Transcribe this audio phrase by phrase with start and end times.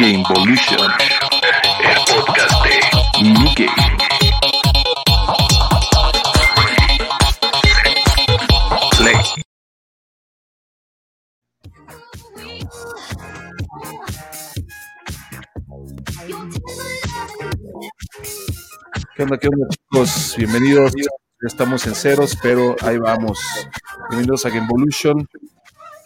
[0.00, 0.90] Gamevolution,
[1.84, 3.66] el podcast de Nicky.
[8.96, 9.16] Play.
[19.14, 20.34] ¿Qué onda, qué onda, chicos?
[20.38, 20.92] Bienvenidos.
[20.96, 21.08] Ya
[21.46, 23.38] estamos en ceros, pero ahí vamos.
[24.08, 25.28] Bienvenidos a Gamevolution.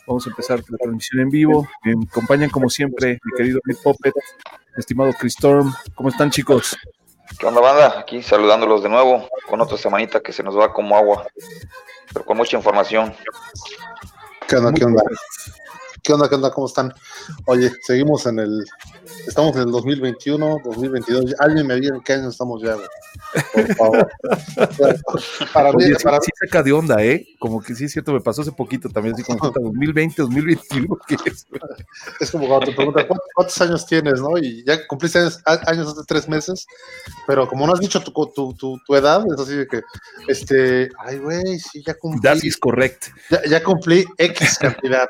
[0.06, 1.66] Vamos a empezar la transmisión en vivo.
[1.82, 4.14] Me acompañan, como siempre, mi querido Nick Poppet,
[4.76, 5.72] estimado Chris Storm.
[5.94, 6.76] ¿Cómo están, chicos?
[7.38, 8.00] ¿Qué onda, banda?
[8.00, 11.26] Aquí saludándolos de nuevo con otra semanita que se nos va como agua,
[12.12, 13.14] pero con mucha información.
[14.46, 14.72] ¿Qué onda?
[14.72, 15.02] ¿Qué onda?
[16.04, 16.28] ¿Qué onda?
[16.28, 16.50] ¿Qué onda?
[16.50, 16.92] ¿Cómo están?
[17.46, 18.62] Oye, seguimos en el.
[19.26, 21.34] Estamos en el 2021, 2022.
[21.38, 22.86] Alguien me diga en qué año estamos ya, güey.
[23.54, 24.10] Por favor.
[25.54, 27.26] Para mí, Oye, para sí saca de onda, ¿eh?
[27.38, 30.98] Como que sí es cierto, me pasó hace poquito también, así como puta, 2020, 2021,
[31.08, 31.46] ¿qué es?
[32.20, 34.36] es como cuando te preguntan "¿Cuántos- años tienes, ¿no?
[34.36, 36.66] Y ya cumpliste años, hace tres meses,
[37.26, 39.80] pero como no has dicho tu, tu, tu, tu edad, es así de que,
[40.28, 43.06] este, ay, güey, sí, ya cumplí, That is correct.
[43.30, 45.06] ya, ya cumplí X cantidad.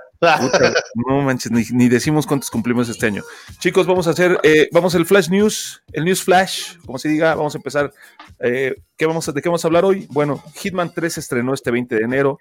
[0.94, 3.22] No manches, ni, decimos cuántos cumplimos este año.
[3.58, 7.34] Chicos, vamos a hacer, eh, vamos al Flash News, el News Flash, como se diga,
[7.34, 7.92] vamos a empezar.
[8.40, 10.06] Eh, ¿qué vamos a, ¿De qué vamos a hablar hoy?
[10.10, 12.38] Bueno, Hitman 3 se estrenó este 20 de enero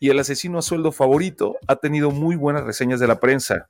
[0.00, 3.68] y el asesino a sueldo favorito ha tenido muy buenas reseñas de la prensa.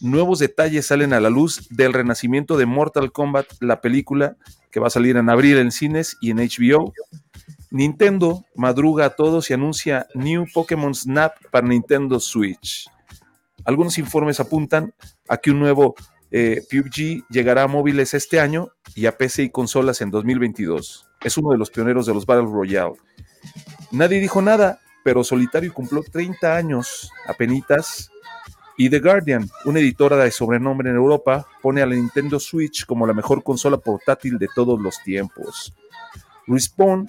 [0.00, 4.36] Nuevos detalles salen a la luz del renacimiento de Mortal Kombat, la película
[4.70, 6.92] que va a salir en abril en cines y en HBO.
[7.70, 12.88] Nintendo madruga a todos y anuncia New Pokémon Snap para Nintendo Switch.
[13.64, 14.94] Algunos informes apuntan
[15.28, 15.94] a que un nuevo
[16.30, 21.06] eh, PUBG llegará a móviles este año y a PC y consolas en 2022.
[21.22, 22.94] Es uno de los pioneros de los Battle Royale.
[23.90, 28.10] Nadie dijo nada, pero Solitario cumplió 30 años apenitas.
[28.80, 33.08] Y The Guardian, una editora de sobrenombre en Europa, pone a la Nintendo Switch como
[33.08, 35.74] la mejor consola portátil de todos los tiempos.
[36.46, 37.08] Respawn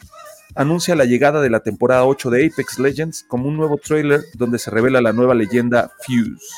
[0.59, 4.59] anuncia la llegada de la temporada 8 de Apex Legends como un nuevo trailer donde
[4.59, 6.53] se revela la nueva leyenda Fuse.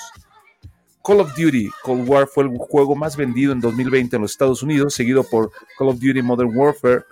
[1.04, 4.64] Call of Duty Cold War fue el juego más vendido en 2020 en los Estados
[4.64, 7.04] Unidos, seguido por Call of Duty Modern Warfare.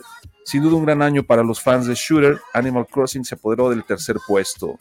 [0.44, 3.83] Sin duda un gran año para los fans de Shooter, Animal Crossing se apoderó del
[3.83, 4.79] tercer puesto.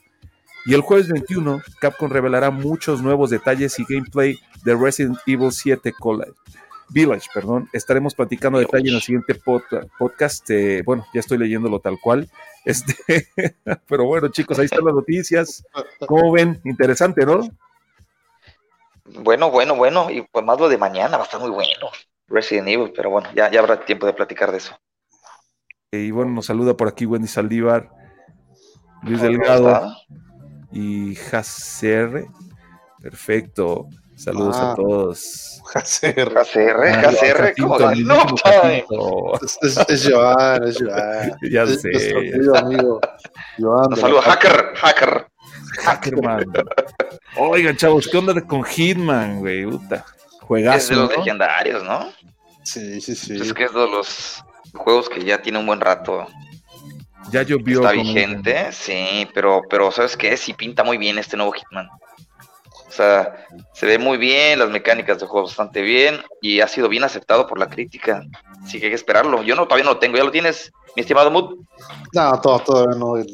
[0.65, 5.93] Y el jueves 21, Capcom revelará muchos nuevos detalles y gameplay de Resident Evil 7
[5.93, 6.33] College.
[6.91, 7.69] Village, perdón.
[7.73, 10.49] Estaremos platicando detalle en el siguiente pod- podcast.
[10.51, 12.29] eh, bueno, ya estoy leyéndolo tal cual.
[12.65, 12.95] Este,
[13.89, 15.65] pero bueno, chicos, ahí están las noticias.
[16.07, 16.61] ¿Cómo ven?
[16.65, 17.41] Interesante, ¿no?
[19.23, 21.87] Bueno, bueno, bueno, y pues más lo de mañana va a estar muy bueno.
[22.27, 24.79] Resident Evil, pero bueno, ya, ya habrá tiempo de platicar de eso.
[25.93, 27.89] Y bueno, nos saluda por aquí Wendy Saldívar,
[29.03, 29.97] Luis ¿Cómo Delgado
[30.71, 32.27] y JCR.
[33.01, 33.89] Perfecto.
[34.19, 34.75] Saludos a Ah.
[34.77, 35.45] todos.
[35.75, 38.85] JCR, JCR, Jacinto, como el no mismísimo time.
[38.89, 39.35] Jacinto.
[39.45, 41.39] Es, es, es Joan, es Joan.
[41.51, 41.91] Ya es sé.
[41.93, 43.01] Nuestro querido amigo
[43.59, 43.85] Joan.
[43.89, 45.27] Un de saludo, la- hacker, hacker.
[45.85, 46.45] Hackerman.
[47.37, 49.65] Oigan, chavos, ¿qué onda con Hitman, güey?
[49.67, 49.97] Puta.
[49.97, 50.89] Es Juegazo.
[50.95, 51.17] de los ¿no?
[51.19, 52.11] legendarios, ¿no?
[52.65, 53.37] Sí, sí, sí.
[53.41, 54.43] Es que es de los
[54.75, 56.27] juegos que ya tiene un buen rato.
[57.31, 57.81] Ya llovió.
[57.81, 60.37] Está vigente, sí, pero, pero ¿sabes qué?
[60.37, 61.89] Sí pinta muy bien este nuevo Hitman.
[62.99, 66.89] O sea, se ve muy bien, las mecánicas del juego bastante bien y ha sido
[66.89, 68.25] bien aceptado por la crítica.
[68.65, 69.45] Así que hay que esperarlo.
[69.45, 71.59] Yo no todavía no lo tengo, ¿ya lo tienes, mi estimado Mood?
[72.13, 73.17] No, todo, todavía no.
[73.17, 73.29] El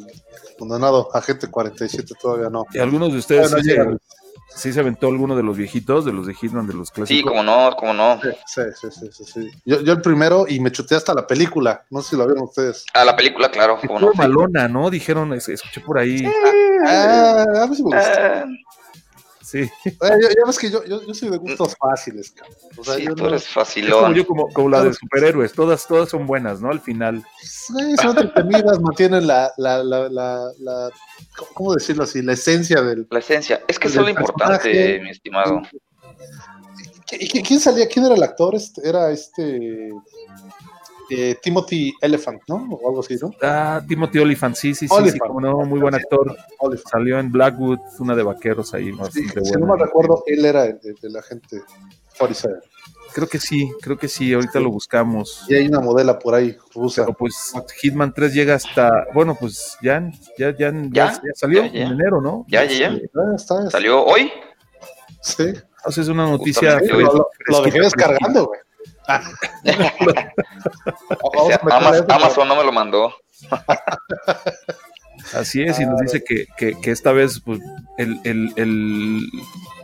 [0.59, 2.67] condenado agente 47 todavía no.
[2.75, 6.13] ¿Y algunos de ustedes Bueno, sí, se, sí se aventó alguno de los viejitos, de
[6.13, 7.31] los de Hitman, de los Sí, clásicos?
[7.31, 8.21] como no, como no.
[8.23, 9.51] Sí, sí, sí, sí, sí.
[9.65, 11.87] Yo, yo el primero y me chuté hasta la película.
[11.89, 12.85] No sé si lo vieron ustedes.
[12.93, 14.13] A la película, claro, como no.
[14.15, 14.91] malona, ¿no?
[14.91, 16.23] Dijeron, es- escuché por ahí.
[16.87, 18.13] Ah, a mí sí me gustó.
[18.21, 18.45] Ah,
[19.55, 19.71] Sí.
[19.85, 22.57] Eh, ya, ya ves que yo, yo, yo soy de gustos fáciles, cabrón.
[22.77, 24.15] O sea, sí, yo tú no- eres Es como facilón.
[24.15, 26.71] yo, como, como la de superhéroes, todas, todas son buenas, ¿no?
[26.71, 27.23] Al final.
[27.41, 27.73] Sí,
[28.03, 30.91] son entretenidas, mantienen la, la, la, la, la-
[31.55, 32.21] ¿cómo decirlo así?
[32.21, 33.07] La esencia del...
[33.11, 35.01] La esencia, es que es lo importante, personaje.
[35.01, 35.63] mi estimado.
[37.13, 37.87] ¿Y qui- quién salía?
[37.87, 38.57] ¿Quién era el actor?
[38.57, 39.93] Este, era este...
[41.11, 42.67] eh, Timothy Elephant, ¿no?
[42.71, 43.31] O algo así, ¿no?
[43.43, 46.37] Ah, Timothy Olyphant, sí, sí, sí, sí, como no, muy buen actor.
[46.59, 46.89] Oliphant.
[46.89, 50.65] Salió en Blackwood, una de vaqueros ahí, Sí, bastante si no me recuerdo, él era
[50.67, 51.61] el, el, el agente
[52.19, 52.55] 47.
[53.13, 55.45] Creo que sí, creo que sí, ahorita lo buscamos.
[55.49, 57.05] Y hay una modela por ahí rusa.
[57.05, 61.87] Pero pues Hitman 3 llega hasta, bueno, pues ya, ya, ya, ya, salió ya, ya.
[61.87, 62.45] en enero, ¿no?
[62.49, 62.89] Ya, ya, ya.
[62.89, 63.71] Ah, está, está.
[63.71, 64.33] ¿Salió hoy?
[65.21, 65.45] Sí.
[65.45, 67.05] Entonces es una noticia Lo, hoy.
[67.05, 68.61] lo- lo dejé descargando, güey.
[69.09, 69.23] Ah.
[71.23, 71.61] O sea,
[72.09, 73.15] Amazon no me lo mandó.
[75.35, 77.61] Así es, y nos dice que, que- que esta vez, pues,
[77.99, 79.27] el, el- el-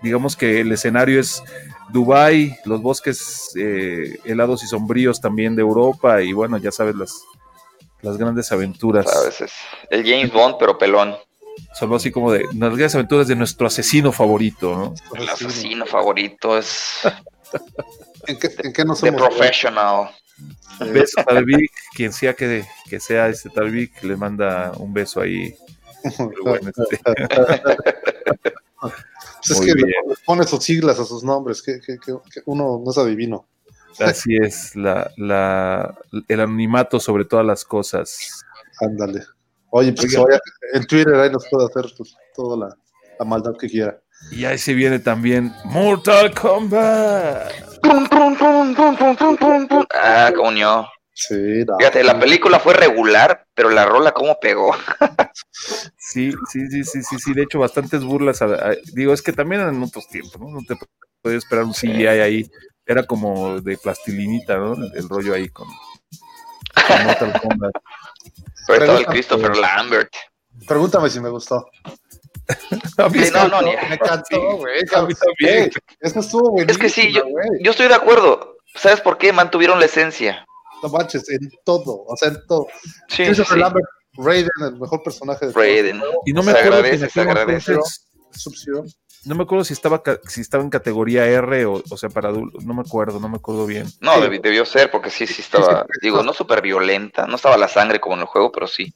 [0.03, 1.43] digamos que el escenario es
[1.91, 7.23] Dubai, los bosques eh, helados y sombríos también de Europa y bueno, ya sabes las,
[8.03, 9.07] las grandes aventuras.
[9.17, 9.53] A veces.
[9.89, 11.17] El James Bond, pero pelón.
[11.75, 14.95] Solo así como de las grandes aventuras de nuestro asesino favorito, ¿no?
[15.21, 17.01] El asesino favorito es
[18.27, 19.21] ¿En qué, en qué no The somos?
[19.29, 20.11] Professional.
[20.81, 24.93] Un beso tal Vic, quien sea que, que sea este tal Vic, le manda un
[24.95, 25.55] beso ahí.
[26.43, 26.99] Bueno, este,
[28.81, 28.93] Pues
[29.51, 29.93] es Muy que le
[30.25, 31.99] pone sus siglas a sus nombres, que, que-
[32.47, 33.47] uno no es adivino.
[33.99, 35.95] así es, la, la,
[36.29, 38.43] el anonimato sobre todas las cosas.
[38.81, 39.23] Ándale.
[39.71, 40.41] Oye, pues vaya-
[40.73, 42.75] en Twitter ahí nos puede hacer pues, toda la,
[43.19, 44.01] la maldad que quiera.
[44.33, 47.53] Y ahí se viene también Mortal Kombat.
[47.83, 49.85] Pum, pum, pum, pum, pum, pum, pum, pum.
[49.95, 50.89] Ah, coño.
[51.13, 51.77] Sí, no.
[51.79, 54.75] Fíjate, la película fue regular, pero la rola cómo pegó.
[55.97, 57.35] Sí, sí, sí, sí, sí, sí.
[57.35, 58.41] De hecho, bastantes burlas.
[58.43, 60.49] a- a- digo, es que también eran otros tiempos, ¿no?
[60.51, 60.77] No te
[61.23, 62.51] podías esperar un CGI ahí.
[62.87, 64.75] Era como de plastilinita, ¿no?
[64.75, 65.75] El, el rollo ahí con, con
[67.07, 67.73] Mortal Kombat.
[68.67, 70.13] Pero estaba el Christopher Lambert.
[70.67, 71.67] Pregúntame si me gustó.
[72.99, 73.89] A mí Sí, sí no, me no, ni- gustó.
[73.89, 74.81] Me encantó, güey.
[74.95, 75.65] A mí también.
[75.65, 75.71] Ey,
[76.01, 76.71] Eso estuvo buenísimo.
[76.73, 77.23] Es que sí, yo,
[77.61, 78.57] yo estoy de acuerdo.
[78.75, 79.33] ¿Sabes por qué?
[79.33, 80.45] Mantuvieron la esencia.
[80.83, 82.67] No manches, en todo, o sea, en todo.
[83.09, 83.61] Sí, sí, Christopher sí.
[83.61, 86.03] Lambert, Raiden, el mejor personaje de Raiden.
[86.25, 87.73] Y no me Se acuerdo agradece, se agradece.
[87.73, 88.07] entonces-.
[89.27, 92.65] No me acuerdo si estaba si estaba en categoría R o, o sea para adultos,
[92.65, 93.87] no me acuerdo, no me acuerdo bien.
[94.01, 98.01] No, debió ser, porque sí, sí estaba, digo, no súper violenta, no estaba la sangre
[98.01, 98.95] como en el juego, pero sí.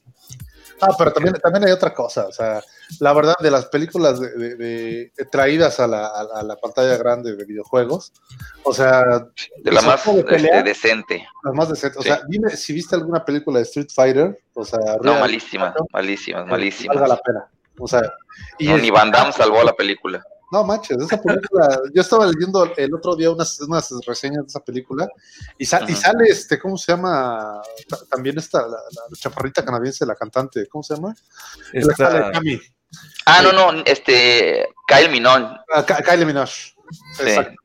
[0.81, 2.61] Ah, pero también, también hay otra cosa, o sea,
[2.99, 6.97] la verdad de las películas de, de- de- traídas a la, a la- la pantalla
[6.97, 8.11] grande de videojuegos,
[8.63, 9.01] o sea,
[9.63, 10.57] De la ¿Ese más de pelea?
[10.57, 11.27] este, decente.
[11.43, 12.09] las más decentes, o Sí.
[12.09, 16.45] sea, dime si viste alguna película de Street Fighter, o sea, No, real, malísimas, malísimas,
[16.45, 17.47] que valga la pena,
[17.79, 18.01] o sea,
[18.59, 20.23] y No, es- ni Van Damme salvó la película.
[20.51, 24.59] No manches, esa película, yo estaba leyendo el otro día unas, unas reseñas de esa
[24.59, 25.07] película
[25.57, 27.61] y, sa- y sale este, ¿cómo se llama?
[27.87, 31.15] Ta- También esta, la, la chaparrita canadiense, la cantante, ¿cómo se llama?
[31.73, 32.61] Esta- Cami.
[33.25, 35.57] Ah, no, no, este, Kyle Minon.
[35.73, 36.51] Ah, Kylie Minogue.
[37.19, 37.55] Exactamente.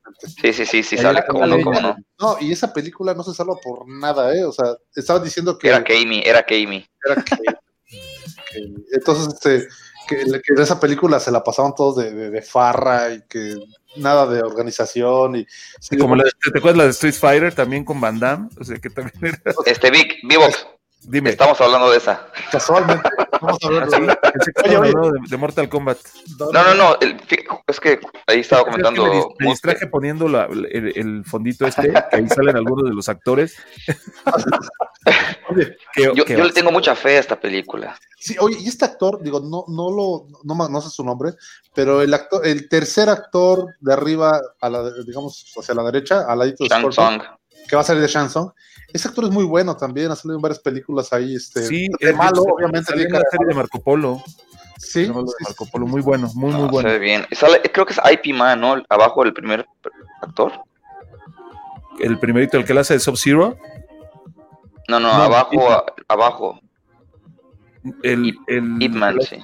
[0.41, 1.95] Sí, sí, sí, sí, Ella- sale como no, como no.
[2.19, 4.43] No, y esa película no se salva por nada, ¿eh?
[4.43, 6.85] O sea, estaban diciendo que Era Kami, era Kami.
[7.05, 7.37] era que-
[8.91, 9.67] entonces, este,
[10.07, 13.55] que, que de esa película se la pasaban todos de, de- de farra y que
[13.97, 15.47] nada de organización y
[15.79, 18.49] sí, como la, ¿te acuerdas la de Street Fighter también con Van Damme?
[18.59, 20.65] O sea que también era, Este, Vic, Vivox,
[21.03, 21.29] dime.
[21.31, 22.27] estamos hablando de esa.
[22.51, 23.09] casualmente
[23.41, 24.17] vamos a hablar de-
[24.65, 24.91] Oye, oye.
[24.91, 25.97] de, de Mortal Kombat.
[26.39, 27.17] No, no, no, el-
[27.67, 29.05] es que ahí estaba comentando.
[29.05, 32.55] Es que me, dis- me distraje poniendo la- el, el fondito este, que ahí salen
[32.55, 33.55] algunos de los actores.
[35.49, 37.97] Oye, Yo, le tengo mucha fe a esta película.
[38.19, 41.31] Sí, oye, y este actor, digo, no, no lo, no, no sé su nombre,
[41.73, 46.37] pero el actor, el tercer actor de arriba, a la, digamos, hacia la derecha, al
[46.39, 47.21] ladito de Shang.
[47.67, 48.51] Que va a salir de Shansong,
[48.93, 52.13] ese actor es muy bueno también, ha salido en varias películas ahí, este, sí, de
[52.13, 53.55] malo, salió obviamente, en tiene la serie de malo.
[53.55, 54.23] Marco Polo.
[54.77, 56.89] Sí, de Marco Polo, muy bueno, muy, muy No, bueno.
[56.89, 57.25] Se ve bien.
[57.31, 58.75] Sale- creo que es IP Man, ¿no?
[58.89, 59.65] Abajo el primer
[60.21, 60.51] actor.
[61.99, 63.57] El primerito, el que le hace de Sub-Zero,
[64.89, 65.71] No, no, No, abajo, Ip Man.
[65.71, 66.59] a- abajo.
[68.03, 69.37] el, Ip- el- Ip Man, sí.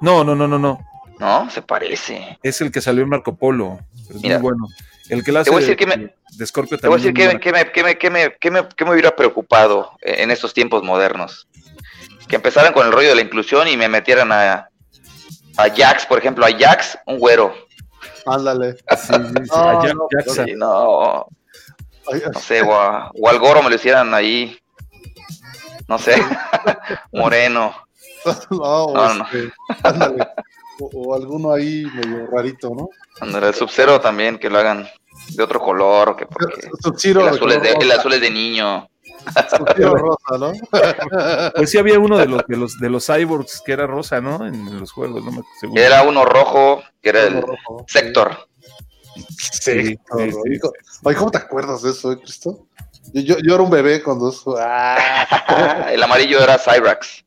[0.00, 0.78] No, no, no, no, no.
[1.18, 2.38] No, se parece.
[2.42, 3.78] Es el que salió en Marco Polo.
[4.10, 4.38] Es Mira.
[4.38, 4.68] muy bueno.
[5.08, 6.94] El que le hace Te voy a decir de, que me- de Scorpio Te voy
[6.94, 9.92] a decir que, que me, que, me, que, me, que, me, que me hubiera preocupado
[10.00, 11.46] en estos tiempos modernos.
[12.26, 14.68] Que empezaran con el rollo de la inclusión y me metieran a,
[15.58, 17.54] a Jax, por ejemplo, a Jax, un güero.
[18.26, 18.76] ándale.
[18.88, 18.96] buena.
[18.96, 19.50] Sí, sí, sí.
[19.52, 20.46] No, A Jack no, Jackson.
[20.56, 21.26] No,
[22.32, 24.58] no sé, o, a- o al Goro me lo hicieran ahí.
[25.86, 26.14] No sé,
[27.12, 27.74] moreno.
[28.50, 29.24] no, No, no.
[29.24, 29.52] este,
[29.82, 30.26] ándale.
[30.80, 32.88] O, o alguno ahí medio rarito, ¿no?
[33.20, 34.86] Ándale, El Sub-Zero también, que lo hagan
[35.30, 38.88] de otro color, que porque el azul, es de, el azul es de niño.
[39.56, 40.52] Sub-Zero rosa, ¿no?
[41.56, 44.46] Pues sí había uno de los de los de los cyborgs que era rosa, ¿no?
[44.46, 45.80] En los juegos, no me seguro.
[45.80, 48.48] Era uno rojo, que era el Rojo, Sector.
[49.38, 50.60] Sí, sí, sí.
[51.04, 52.66] Oye, ¿cómo te acuerdas de eso, eh, Cristo?
[53.12, 54.56] Yo, yo, yo era un bebé cuando eso.
[54.58, 57.24] Ah, el amarillo era Cyrax.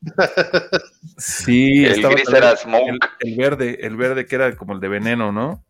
[1.18, 3.00] Sí, El gris era el, Smoke.
[3.20, 5.64] el verde, el verde que era como el de veneno, ¿no?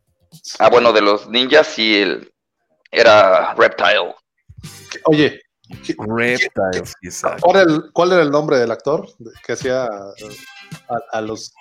[0.59, 2.33] Ah, bueno, de los ninjas y el
[2.91, 4.15] era Reptile.
[5.05, 7.39] Oye, Reptile, sí, exacto.
[7.41, 9.07] ¿cuál era, el, ¿cuál era el nombre del actor
[9.45, 9.85] que hacía
[10.17, 10.29] eh,
[10.89, 11.53] a, a los,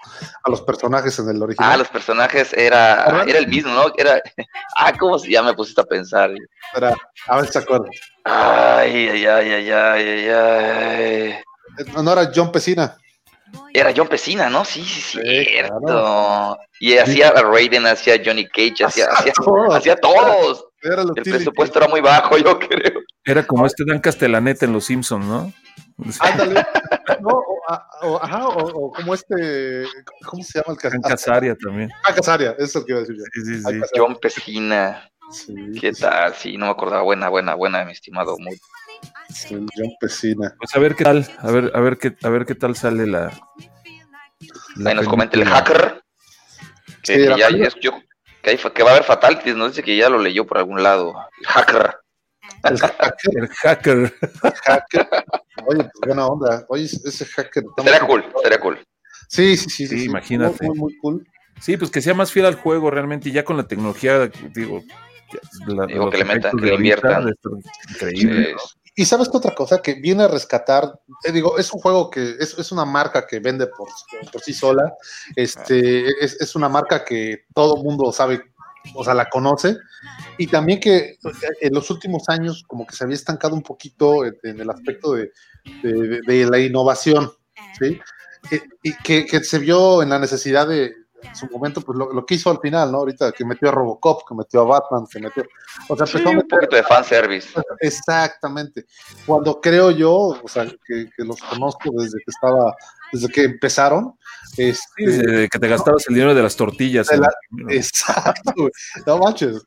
[0.44, 1.72] a los personajes en el original?
[1.72, 3.92] Ah, los personajes era, era el mismo, ¿no?
[3.96, 4.20] Era,
[4.76, 6.30] ah, ¿cómo se ya me pusiste a pensar?
[6.74, 6.94] Era-
[7.28, 7.90] a ver si se acuerdan.
[8.24, 11.30] Ay, ay, ay, ay, ay, ay, ay.
[11.78, 12.96] Eh, No era John Pesina.
[13.72, 14.64] Era John Pesina, ¿no?
[14.64, 15.78] Sí, sí, Sí, cierto.
[15.84, 16.58] claro.
[16.80, 19.74] Y hacía a Raiden, hacía a Johnny Cage, hacía, hacía, Todos.
[19.74, 20.66] hacía todos.
[20.82, 22.95] Era El presupuesto era muy bajo, yo creo.
[23.26, 25.52] Era como este Dan Castellaneta en Los Simpsons, ¿no?
[26.20, 26.64] Ándale.
[27.20, 27.60] No, o,
[28.02, 29.84] o- ajá, o, o como este.
[30.24, 31.08] ¿Cómo se llama el Dan Casaria?
[31.08, 31.90] Casaria también.
[32.04, 33.24] Ah, Casaria, eso es lo que iba a decir yo.
[33.32, 33.62] Sí, sí, sí.
[33.64, 33.86] Casaria.
[33.96, 35.10] John Pesina.
[35.32, 36.34] Sí, ¿Qué tal?
[36.34, 37.02] Sí, no me acordaba.
[37.02, 38.36] Buena, buena, buena, mi estimado.
[38.38, 38.56] Muy...
[39.50, 40.54] el John Pesina.
[40.58, 43.06] Pues a ver qué tal, a ver, a ver qué, a ver qué tal sale
[43.08, 43.32] la.
[44.76, 46.00] la Ahí nos comenta el hacker.
[47.02, 47.92] Que, Sí, que la ya, película- yo-
[48.42, 50.82] que, hay- que va a haber fatalities, no dice que ya lo leyó por algún
[50.82, 51.12] lado.
[51.40, 51.96] El hacker.
[52.64, 54.14] El hacker, El hacker.
[54.64, 55.08] hacker.
[55.66, 56.64] Oye, pues buena onda.
[56.68, 57.64] Oye, ese hacker.
[57.64, 58.78] muy- cool, sería cool.
[59.28, 59.86] Sí, sí, sí.
[59.88, 60.66] Sí, sí, imagínate.
[60.66, 61.28] Muy, muy, muy cool.
[61.60, 64.82] Sí, pues que sea más fiel al juego realmente, y ya con la tecnología, digo.
[65.66, 67.34] la- que le metan, que le inviertan.
[67.90, 68.54] Increíble.
[68.58, 72.10] Sí, Y sabes qué otra cosa que viene a rescatar, eh, digo, es un juego
[72.10, 73.88] que es, es una marca que vende por,
[74.32, 74.94] por sí sola,
[75.34, 78.42] este, es, es una marca que todo mundo sabe,
[78.94, 79.76] o sea, la conoce,
[80.38, 81.18] y también que eh,
[81.60, 85.32] en los últimos años como que se había estancado un poquito en, el aspecto de,
[85.82, 87.30] de- de- de la innovación,
[87.78, 87.98] ¿sí?
[88.82, 92.12] Y, y que, que se vio en la necesidad de, en su momento, pues lo,
[92.12, 92.98] lo que hizo al final, ¿no?
[92.98, 95.44] Ahorita que metió a Robocop, que metió a Batman, que metió,
[95.88, 97.48] o sea, Sí, empezó a un meter poquito de fanservice.
[97.80, 98.86] Exactamente.
[99.26, 100.12] Cuando creo yo,
[100.42, 102.74] o sea, que, que los conozco desde que estaba,
[103.12, 104.14] desde que empezaron,
[104.56, 107.08] este, Sí, de que te gastabas el dinero de las tortillas.
[107.08, 108.70] De exacto, güey.
[109.06, 109.62] no manches,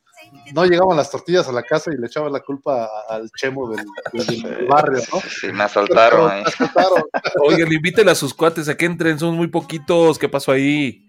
[0.53, 3.86] no llegaban las tortillas a la casa y le echaban la culpa al chemo del,
[4.13, 5.19] del- del barrio, ¿no?
[5.22, 6.41] Sí, me asaltaron ahí.
[6.43, 7.03] Me asaltaron.
[7.43, 10.17] Oigan, invítela a sus cuates a que entren, son muy poquitos.
[10.19, 11.05] ¿Qué pasó ahí?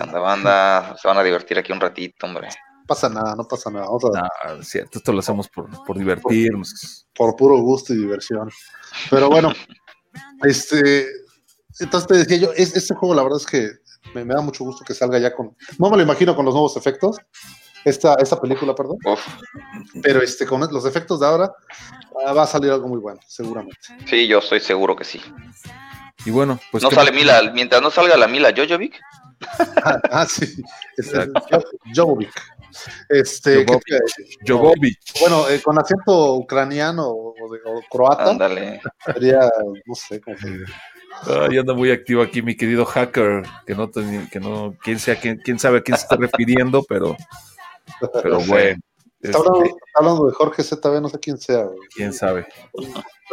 [0.00, 2.48] Anda, banda, se van a divertir aquí un ratito, hombre.
[2.48, 5.68] No pasa nada, no pasa nada, vamos a, No, es cierto, esto lo hacemos por,
[5.84, 7.06] por divertirnos.
[7.14, 8.50] por puro gusto y diversión.
[9.10, 9.52] Pero bueno,
[10.42, 11.06] este,
[11.80, 13.70] entonces te decía yo, es, este juego la verdad es que
[14.14, 16.54] me, me da mucho gusto que salga ya con, no me lo imagino con los
[16.54, 17.16] nuevos efectos,
[17.84, 18.98] esta, esta película, perdón,
[20.02, 21.52] pero este, con los efectos de ahora
[22.26, 23.78] ah, va a salir algo muy bueno, seguramente.
[24.06, 25.20] sí, yo estoy seguro que sí.
[26.24, 26.82] Y bueno, pues.
[26.82, 27.12] no ¿qué sale?
[27.12, 29.00] Mila, mientras no salga la Mila Jojovic,
[29.84, 30.62] Ah, ah, sí,
[31.94, 32.32] Jovovic.
[33.08, 33.64] Este,
[35.20, 38.80] bueno, eh, con acento ucraniano o, de- o croata, ándale.
[39.04, 39.40] sería,
[39.86, 40.48] no sé, cómo se
[41.48, 45.18] Ay, anda muy activo aquí mi querido hacker, que no, ten- que no, quién sea,
[45.18, 47.16] quién, quién sabe a quién se está refiriendo, pero,
[48.22, 48.78] pero bueno,
[49.22, 51.78] Está este, hablando, está hablando de Jorge ZB, no sé quién sea, güey.
[51.94, 52.46] quién sabe.
[52.74, 52.86] pero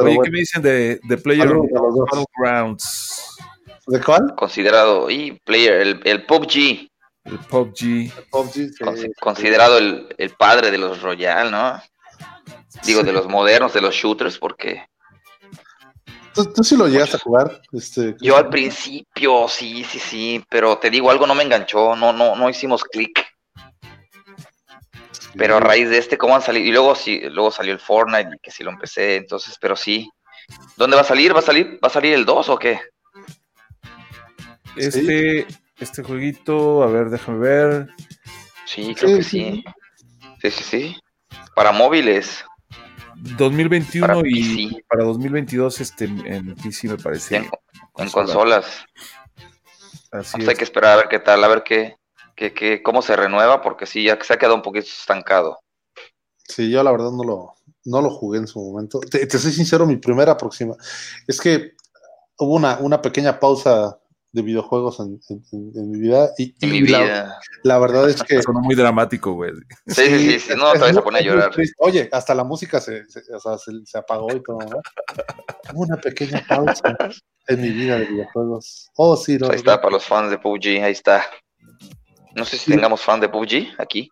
[0.07, 0.21] Oye, bueno.
[0.23, 1.49] ¿qué me dicen de, de Player.
[1.53, 3.37] Battlegrounds?
[3.87, 4.33] ¿De cuál?
[4.37, 6.89] Considerado, y player, el, el PUBG,
[7.25, 8.11] El PUBG.
[8.29, 8.83] PUBG, sí.
[8.83, 11.81] consi- considerado el, el padre de los Royal, ¿no?
[12.85, 14.85] Digo, de los modernos, de los shooters, porque
[16.33, 17.61] ¿Tú, tú sí lo llegaste a jugar?
[17.71, 22.11] Este, yo al principio, sí, sí, sí, pero te digo, algo no me enganchó, no,
[22.11, 23.23] no, no hicimos clic.
[25.37, 26.65] Pero a raíz de este, ¿cómo han salido?
[26.67, 30.09] Y luego sí, luego salió el Fortnite, y que sí lo empecé, entonces, pero sí.
[30.75, 31.35] ¿Dónde va a salir?
[31.35, 32.81] ¿Va a salir, va a salir el 2 o qué?
[34.75, 35.45] Este,
[35.83, 37.89] este jueguito, a ver, déjame ver.
[38.65, 39.63] Sí, creo Sí, que sí.
[40.41, 40.95] Sí, sí, sí.
[41.55, 42.43] Para móviles,
[43.37, 44.85] 2021 Para y PC.
[44.89, 47.37] para 2022 este, en PC me parece.
[47.37, 47.49] en, en
[47.91, 48.25] consola.
[48.25, 48.85] consolas.
[50.11, 50.57] Así Pues hay es.
[50.57, 51.95] que esperar a ver qué tal, a ver qué,
[52.35, 55.59] qué, qué, cómo se renueva, porque sí, ya se ha quedado un poquito estancado.
[56.47, 57.53] Sí, yo la verdad no lo,
[57.85, 58.99] no lo jugué en su momento.
[58.99, 60.75] Te, te soy sincero, mi primera aproxima.
[61.27, 61.71] Es que
[62.37, 63.97] hubo una, una pequeña pausa
[64.33, 67.39] de videojuegos en, en- en- en mi vida y, En y mi la, vida.
[67.63, 68.41] la verdad es que...
[68.41, 69.51] Sonó muy dramático, güey.
[69.87, 71.51] Sí, sí, sí, sí, no, te es vas a llorar.
[71.77, 74.81] Oye, hasta la música se, se- o sea, se- se apagó y todo, ¿no?
[75.73, 76.97] Hubo una pequeña pausa
[77.47, 78.89] en mi vida de videojuegos.
[78.97, 81.23] Oh, sí, no, Ahí está, para los fans de PUBG, ahí está.
[82.35, 82.71] No sé si Sí.
[82.71, 84.09] tengamos fan de PUBG aquí.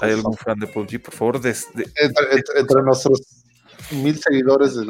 [0.00, 1.00] ¿Hay algún fan de PUBG?
[1.02, 3.20] Por favor, des- de- entre, entre- entre nuestros
[3.92, 4.86] mil seguidores del,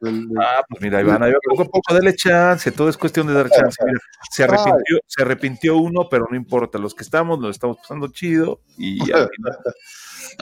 [0.00, 2.96] del- del- Ah, pues mira, Iván, ahí va poco a poco, dale chance, todo es
[2.96, 3.76] cuestión de dar chance.
[3.84, 3.98] Mira,
[4.30, 8.60] se arrepintió, se arrepintió uno, pero no importa, los que estamos nos estamos pasando chido
[8.76, 9.58] y al final,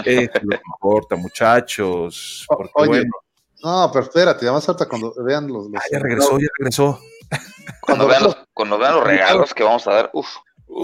[0.04, 0.40] eh, que
[0.74, 3.10] importa, muchachos, porque Oye, bueno,
[3.62, 5.66] No, pero espérate, además ahorita cuando vean los...
[5.68, 7.00] los- ah, ya regresó, ya regresó.
[7.80, 10.28] Cuando vean los, cuando vean los regalos que vamos a dar, uff,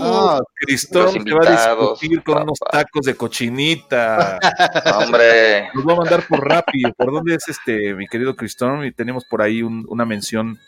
[0.03, 4.39] Ah, Cristón te va a discutir con unos tacos de cochinita.
[4.99, 6.93] hombre, Nos va a mandar por rápido.
[6.97, 8.85] ¿Por dónde es este, mi querido Cristón?
[8.85, 10.59] Y tenemos por ahí un- una mención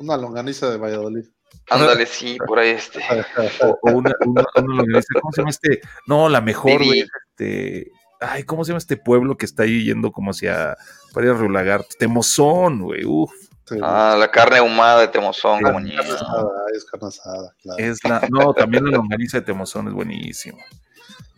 [0.00, 1.24] una longaniza de Valladolid.
[1.70, 3.00] ándale, sí, por ahí este.
[3.62, 5.08] o, o una, una- una longaniza.
[5.20, 5.80] ¿Cómo se llama este?
[6.06, 7.00] No, la mejor, Didi.
[7.30, 10.76] Este, ay, ¿cómo se llama este pueblo que está ahí yendo como hacia
[11.12, 11.84] para ir a?
[11.98, 13.04] Temozón, güey.
[13.04, 13.32] Uf,
[13.68, 16.00] Sí, Ah, la carne ahumada de Temozón, como carne niño.
[16.02, 17.78] asada, es carne asada, claro.
[17.84, 20.58] es la, no, también la longaniza de Temozón es buenísima.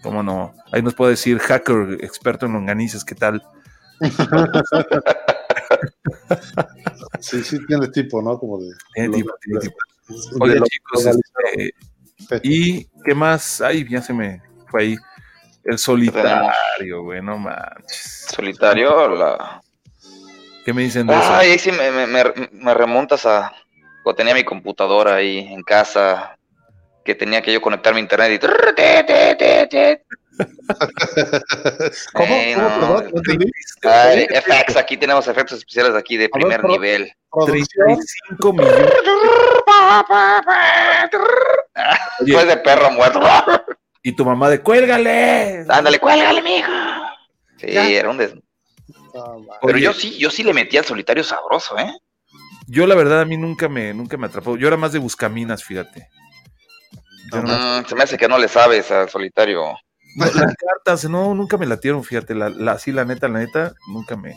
[0.02, 0.52] cómo no.
[0.72, 3.42] Ahí nos puede decir hacker, experto en longanizas, ¿qué tal?
[7.20, 8.38] Sí, sí, tiene tipo, ¿no?
[8.38, 8.70] Como de.
[8.94, 9.76] Tiene lo- tipo, tiene tipo.
[10.40, 13.60] Oye, lo- chicos, este, ¿y qué más?
[13.60, 14.96] Ay, ya se me fue ahí.
[15.64, 18.26] El solitario, güey, no manches.
[18.34, 19.60] Solitario, la...
[20.64, 21.34] ¿Qué me dicen de eso?
[21.34, 23.52] Ay, ahí sí me, me- me- me remontas a
[24.02, 26.36] cuando tenía mi computadora ahí en casa,
[27.04, 28.46] que tenía que yo conectar mi internet y...
[32.14, 32.34] ¿Cómo?
[32.34, 32.68] Eh, ¿Cómo?
[32.68, 32.96] no.
[32.96, 33.50] Perdón, no entendí.
[33.82, 37.12] Ay, FX, aquí tenemos efectos especiales aquí de primer pero- nivel.
[37.30, 37.86] Producción.
[37.86, 38.92] 35 millones.
[42.20, 43.20] Oye, Después de perro muerto.
[44.02, 45.64] y tu mamá de cuélgale.
[45.68, 46.72] Ándale, cuélgale, mijo.
[47.58, 47.88] Sí, Ya.
[47.88, 48.34] era un des...
[49.12, 51.92] Pero Oye, yo sí, yo sí le metí al solitario sabroso, ¿eh?
[52.66, 54.56] Yo la verdad a mí nunca me, nunca me atrapó.
[54.56, 56.08] Yo era más de buscaminas, fíjate.
[57.32, 59.64] Yo no- se me hace que no le sabes al solitario.
[60.16, 62.34] no, las cartas, no, nunca me latieron, fíjate.
[62.34, 64.36] La, la, sí, la neta, la neta, nunca me.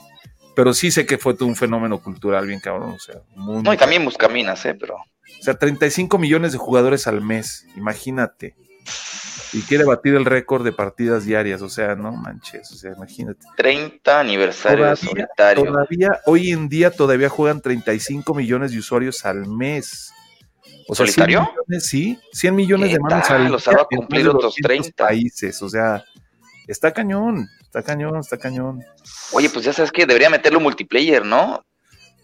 [0.56, 2.92] Pero sí sé que fue todo un fenómeno cultural bien cabrón.
[2.92, 4.76] O sea, muy, No, y también buscaminas, ¿eh?
[4.76, 4.96] Pero...
[4.96, 8.56] O sea, 35 millones de jugadores al mes, imagínate.
[9.54, 13.46] Y quiere batir el récord de partidas diarias, o sea, no manches, o sea, imagínate.
[13.56, 15.64] 30 aniversario solitario.
[15.66, 20.12] todavía, hoy en día todavía juegan 35 millones de usuarios al mes.
[20.88, 21.42] O sea, 100 ¿Solitario?
[21.42, 25.06] millones, sí, 100 millones ¿Qué de manos al a en cumplir otros 200 30.
[25.06, 26.04] países, o sea,
[26.68, 28.84] está cañón, está cañón, está cañón.
[29.34, 31.64] Oye, pues ya sabes que debería meterlo multiplayer, ¿no?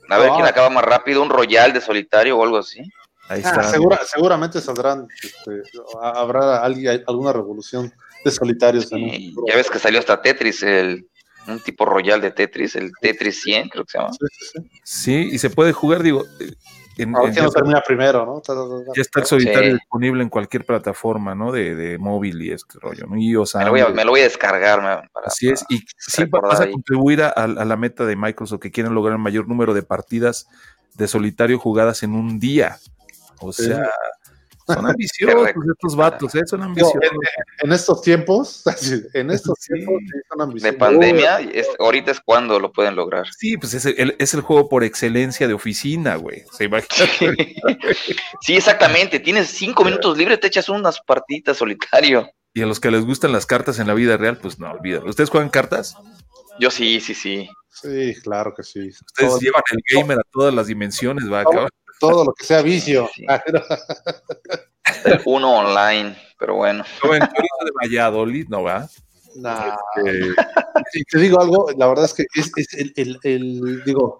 [0.10, 2.82] A ver quién acaba más rápido, un royal de solitario o algo así.
[3.30, 3.64] Ahí Ah, está.
[3.64, 5.62] segura- seguramente saldrán, este,
[6.02, 7.94] ha- habrá alguien, alguna revolución
[8.26, 8.92] de solitarios.
[8.92, 11.08] en un Sí, ya ves que salió hasta Tetris, el,
[11.48, 14.12] un tipo royal de Tetris, el Tetris 100, creo que se llama.
[14.12, 14.70] Sí, sí, sí.
[14.84, 16.54] Sí, y se puede jugar, digo, eh,
[16.98, 18.42] en- A ver en- lo termina primero, ¿no?
[18.42, 18.92] Ta, ta, ta, ta.
[18.96, 19.74] ya está el solitario Sí.
[19.78, 21.52] disponible en cualquier plataforma, ¿no?
[21.52, 23.16] De, de móvil y este rollo, ¿no?
[23.16, 24.80] iOS, Me lo voy a, me lo voy a descargar.
[24.82, 28.60] me- para- Así es, y sí vas a contribuir a, a la meta de Microsoft
[28.60, 30.48] que quieren lograr el mayor número de partidas
[30.96, 32.78] de solitario jugadas en un día.
[33.42, 33.66] O Sí.
[33.66, 33.90] sea,
[34.68, 36.42] son ambiciosos estos vatos, ¿eh?
[36.46, 36.96] Son ambiciosos.
[37.02, 38.64] en, en estos tiempos,
[39.14, 39.74] en estos Sí.
[39.74, 40.78] tiempos sí son de ambiciosos.
[40.80, 43.26] pandemia, es- ahorita es cuando lo pueden lograr.
[43.38, 46.44] Sí, pues es el, es el juego por excelencia de oficina, güey.
[46.50, 47.56] O sea, imagínate.
[48.42, 49.20] Sí, exactamente.
[49.20, 52.30] Tienes cinco minutos libres, te echas unas partiditas solitario.
[52.54, 55.10] Y a los que les gustan las cartas en la vida real, pues no, olvídalo.
[55.10, 55.96] ¿Ustedes juegan cartas?
[56.60, 57.50] Yo sí, sí, sí.
[57.72, 58.88] Sí, claro que sí.
[58.90, 61.52] Ustedes Todo, llevan el gamer a todas las dimensiones, va, Todo.
[61.54, 61.70] cabrón.
[62.00, 63.10] Todo lo que sea vicio.
[63.14, 63.26] Sí.
[63.28, 63.42] Ah,
[65.26, 66.84] uno online, pero bueno.
[67.02, 67.26] Chorizo
[67.66, 68.88] de Valladolid, ¿no va?
[69.36, 69.76] Nah.
[70.92, 74.18] Si te digo algo, la verdad es que es, es el, el- el- digo,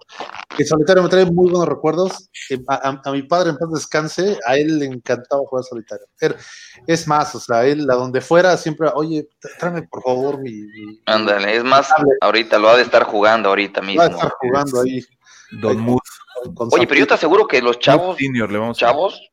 [0.56, 2.30] el solitario me trae muy buenos recuerdos.
[2.48, 6.06] Eh, A, a- a mi padre en paz descanse, a él le encantaba jugar solitario.
[6.20, 6.36] Er-
[6.86, 10.52] Es más, o sea, él a donde fuera siempre, oye, tráeme por favor mi,
[11.06, 11.88] Ándale, es más,
[12.20, 14.04] ahorita lo ha de estar jugando ahorita va a mismo.
[14.04, 15.04] estar jugando ahí.
[15.60, 15.98] Don Mood,
[16.54, 19.30] con Oye, pero yo te aseguro que los chavos, Senior, le vamos a chavos,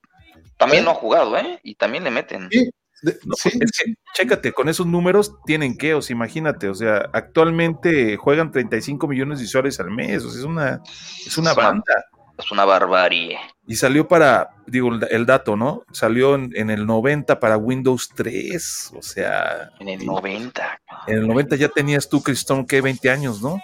[0.58, 0.86] también ¿Eh?
[0.86, 1.60] no han jugado, ¿eh?
[1.64, 2.48] Y también le meten.
[2.52, 2.70] Sí,
[3.02, 6.74] de- No, sí, es que, chécate, con esos números tienen que, o sea, imagínate, o
[6.76, 10.82] sea, actualmente juegan 35 millones de usuarios al mes, o sea, es una,
[11.26, 12.06] es una Es una- banda.
[12.40, 13.36] Es una barbarie.
[13.66, 15.82] Y salió para, digo, el, el dato, ¿no?
[15.92, 20.80] Salió en, en el 90 para Windows 3, o sea, En el 90.
[21.08, 23.60] en el 90 ya tenías tú, Cristón, que 20 años, ¿no?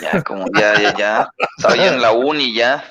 [0.00, 1.30] Ya, como ya, ya, ya.
[1.56, 2.84] Estaba yo en la uni ya.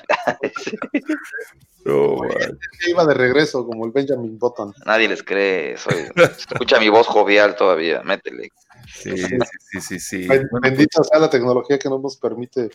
[1.84, 4.74] que iba de regreso como el Benjamin Button.
[4.84, 5.76] Nadie les cree.
[5.76, 8.02] Soy, escucha mi voz jovial todavía.
[8.02, 8.50] Métele.
[8.92, 9.38] Sí, sí,
[9.70, 10.00] sí, sí.
[10.00, 10.28] sí.
[10.62, 12.70] Bendita sea la tecnología que no nos permite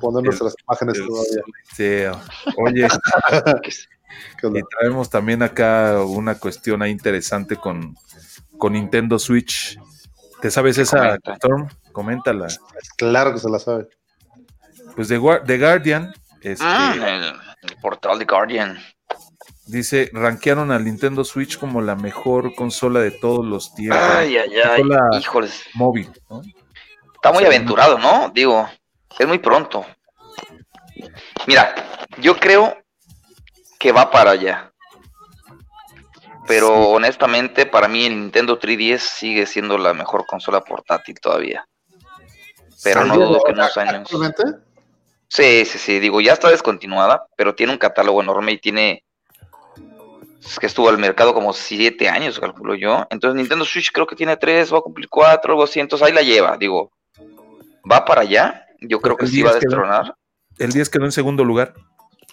[0.00, 1.42] poner El- nuestras imágenes el- todavía.
[1.74, 2.88] sí, oye,
[4.58, 7.94] y traemos también acá una cuestión ahí interesante con,
[8.58, 9.78] con Nintendo Switch.
[10.40, 11.16] ¿Te sabes esa.
[11.16, 11.68] Storm?
[11.96, 12.46] Coméntala.
[12.98, 13.88] Claro que se la sabe.
[14.94, 18.78] Pues The, Guar- The Guardian este, Ah, el, el portal de Guardian.
[19.66, 23.98] dice, rankearon al Nintendo Switch como la mejor consola de todos los tiempos.
[23.98, 24.82] Ay, ay, ay.
[25.18, 25.62] Híjoles.
[25.72, 26.42] Móvil, ¿no?
[27.14, 28.28] Está muy aventurado, ¿no?
[28.34, 28.68] Digo,
[29.18, 29.86] es muy pronto.
[31.46, 31.74] Mira,
[32.20, 32.76] yo creo
[33.78, 34.70] que va para allá.
[36.46, 36.84] Pero Sí.
[36.88, 41.66] honestamente, para mí el Nintendo 3DS sigue siendo la mejor consola portátil todavía.
[42.82, 43.94] Pero no ¿Salió dudo que unos años.
[43.94, 44.42] actualmente?
[45.28, 49.04] Sí, sí, sí, digo, ya está descontinuada, pero tiene un catálogo enorme y tiene.
[50.44, 53.06] Es que estuvo al mercado como siete años, calculo yo.
[53.10, 55.80] Entonces Nintendo Switch creo que tiene tres, va a cumplir cuatro, algo así.
[55.80, 56.92] Entonces ahí la lleva, digo.
[57.90, 58.66] Va para allá.
[58.80, 59.70] Yo creo que El sí va a 10 quedó.
[59.70, 60.14] destronar.
[60.58, 61.74] El 10 quedó en segundo lugar,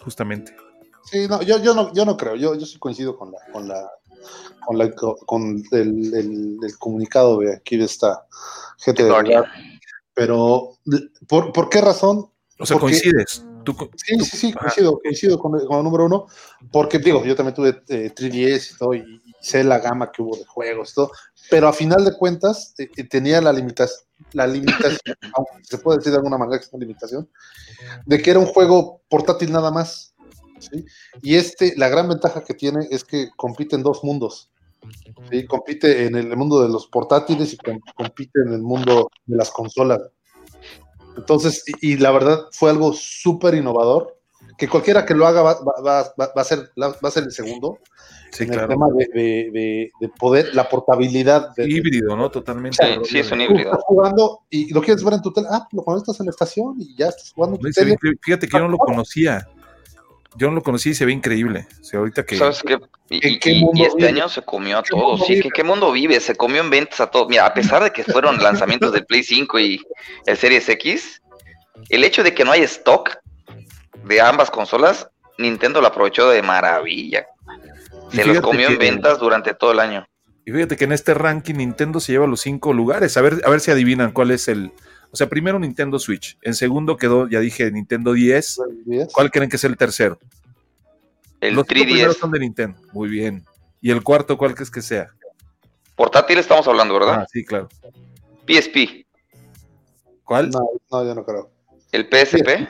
[0.04, 0.56] justamente.
[1.06, 3.68] Sí, no, yo, yo no, yo no creo, yo, yo sí coincido con la, con
[3.68, 3.90] la,
[4.66, 8.26] con, la, con el, el, el comunicado de aquí de esta
[8.78, 9.10] gente de.
[10.14, 10.78] Pero,
[11.28, 12.30] ¿por, ¿por qué razón?
[12.60, 13.46] O sea, Porque- coincides.
[13.64, 14.60] Tú, Sí, tú- sí, sí, ajá.
[14.60, 16.26] coincido, coincido con, el, con el número uno,
[16.70, 20.22] porque digo, yo también tuve eh, 3DS y todo, y, y sé la gama que
[20.22, 21.12] hubo de juegos y todo,
[21.50, 25.00] pero a final de cuentas eh, eh, tenía la limitación, la limitación,
[25.64, 27.30] se puede decir de alguna manera que es una limitación,
[28.06, 30.14] de que era un juego portátil nada más.
[30.60, 30.86] ¿sí?
[31.22, 34.52] Y este, la gran ventaja que tiene es que compite en dos mundos.
[35.30, 35.46] ¿Sí?
[35.46, 39.52] Compite en el mundo de los portátiles y com- compite en el mundo de las
[39.52, 40.02] consolas.
[41.18, 44.18] Entonces, y, y la verdad fue algo súper innovador,
[44.58, 47.24] que cualquiera que lo haga va, va- va- va- a, ser, la- va a ser
[47.24, 47.80] el segundo
[48.32, 48.68] Sí, en el claro.
[48.70, 52.30] tema de, de- de- de poder, la portabilidad de, Híbrido, ¿no?
[52.32, 52.78] Totalmente.
[52.84, 53.72] Sí, sí, es un híbrido.
[53.72, 56.76] estás jugando y lo quieres ver en tu tele, ah, lo conectas en la estación
[56.80, 57.96] y ya estás jugando tu tele.
[58.22, 59.48] Fíjate que yo no lo conocía.
[60.36, 61.68] Yo no lo conocí y se ve increíble.
[61.80, 62.38] O sea, ahorita que.
[62.38, 62.78] ¿Sabes qué?
[63.10, 64.10] Y, ¿En qué y- y mundo este vive?
[64.10, 65.40] año se comió a ¿Qué todos, sí.
[65.42, 66.20] ¿Qué, qué mundo vive?
[66.20, 67.28] Se comió en ventas a todos.
[67.30, 69.82] Mira, a pesar de que fueron lanzamientos del Play 5 y
[70.26, 71.22] el Series X,
[71.90, 73.16] el hecho de que no hay stock
[74.06, 77.26] de ambas consolas, Nintendo lo aprovechó de maravilla.
[78.12, 80.06] Se los comió en ventas durante todo el año.
[80.46, 83.16] Y fíjate que en este ranking Nintendo se lleva los cinco lugares.
[83.18, 84.72] A ver, a ver si adivinan cuál es el.
[85.14, 86.38] O sea, primero Nintendo Switch.
[86.42, 88.58] En segundo quedó, ya dije, Nintendo 10.
[89.14, 90.18] ¿Cuál creen que es el tercero?
[91.40, 92.20] El los cinco primeros 3DS.
[92.20, 92.80] son de Nintendo.
[92.94, 93.46] Muy bien.
[93.80, 95.10] ¿Y el cuarto cuál crees que sea?
[95.96, 97.20] Portátil estamos hablando, ¿verdad?
[97.22, 97.70] Ah, sí, claro.
[98.48, 99.06] PSP.
[100.24, 100.50] ¿Cuál?
[100.50, 101.52] No, no, yo no creo.
[101.92, 102.68] El PSP.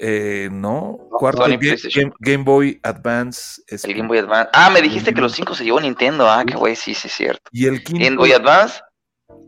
[0.00, 0.96] Eh, no.
[1.10, 1.58] No, Cuarto, Sony.
[1.94, 3.60] Game, Game Boy Advance.
[3.66, 4.48] es- El Game Boy Advance.
[4.54, 6.30] Ah, me dijiste que los cinco se llevó Nintendo.
[6.30, 7.42] Ah, qué güey, sí, sí, es cierto.
[7.52, 8.04] Y el quinto.
[8.04, 8.80] Game Boy Advance,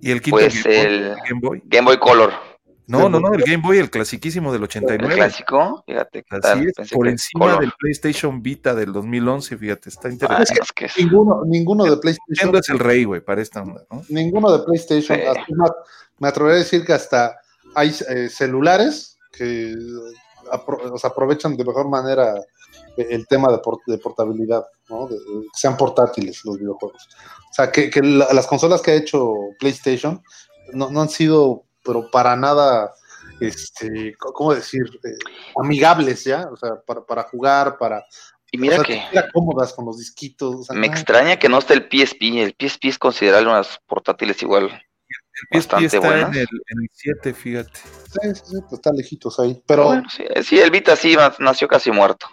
[0.00, 1.62] y el quinto pues Game Boy, el Game Boy.
[1.64, 2.32] Game Boy Color.
[2.86, 5.14] No, no, no, el Game Boy, el clasiquísimo del El 89.
[5.14, 6.24] clásico, fíjate.
[6.24, 7.60] qué Así tal, es, pensé por que encima Color.
[7.60, 10.54] del PlayStation Vita del 2011, fíjate, está Ah, interesante.
[10.60, 13.84] es que es- Ninguno, ninguno de PlayStation, Nintendo es el rey, güey, para esta onda,
[13.92, 14.02] ¿no?
[14.08, 15.24] ninguno de PlayStation, Sí.
[15.24, 15.70] hasta más,
[16.18, 17.36] me atrevería a decir que hasta
[17.76, 19.72] hay eh, celulares que
[20.50, 22.34] apro- o sea, aprovechan de mejor manera
[22.96, 25.07] el tema de, por- de portabilidad, ¿no?
[25.07, 27.09] De- de que sean portátiles los videojuegos.
[27.50, 30.22] O sea, que, que la- las consolas que ha hecho PlayStation
[30.72, 32.92] no, no han sido, pero para nada,
[33.40, 34.83] este, ¿cómo decir?
[35.05, 35.16] Eh,
[35.57, 38.05] amigables ya, o sea, para, para jugar, para...
[38.53, 40.55] Y mira o sea, que cómodas con los disquitos.
[40.57, 42.22] o sea, me no, extraña que no esté el PSP.
[42.42, 44.64] El PSP es considerable unas portátiles igual.
[44.64, 46.29] El PSP Bastante está buenas.
[46.31, 47.70] en el, en el 7, fíjate.
[47.79, 49.62] sí, sí, sí, pues están lejitos ahí.
[49.66, 52.26] Pero Bueno, sí, sí, el Vita sí na- nació casi muerto.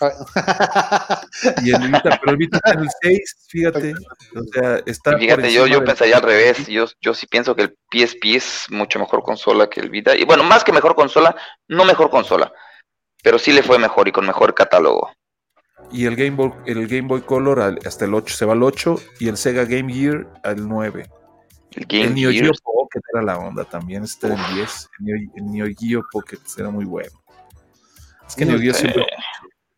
[1.64, 3.92] Y el Vita, pero el Vita está en el 6, fíjate.
[4.36, 5.18] O sea, está.
[5.18, 6.66] Fíjate, yo, yo pensaría al revés.
[6.66, 10.16] Yo, yo sí pienso que el PSP es mucho mejor consola que el Vita.
[10.16, 11.34] Y bueno, más que mejor consola,
[11.68, 12.52] no mejor consola.
[13.22, 15.10] Pero sí le fue mejor y con mejor catálogo.
[15.90, 18.62] Y el Game Boy, el Game Boy Color al- hasta el 8, se va al
[18.62, 18.96] 8.
[19.20, 21.06] Y el Sega Game Gear al 9.
[21.72, 22.44] El Game el Neo Gear.
[22.44, 24.88] Geo Pocket era la onda también, este era el 10.
[25.00, 27.10] El Neo, el Neo Geo Pocket era muy bueno.
[28.26, 29.04] Es que Neo Geo siempre.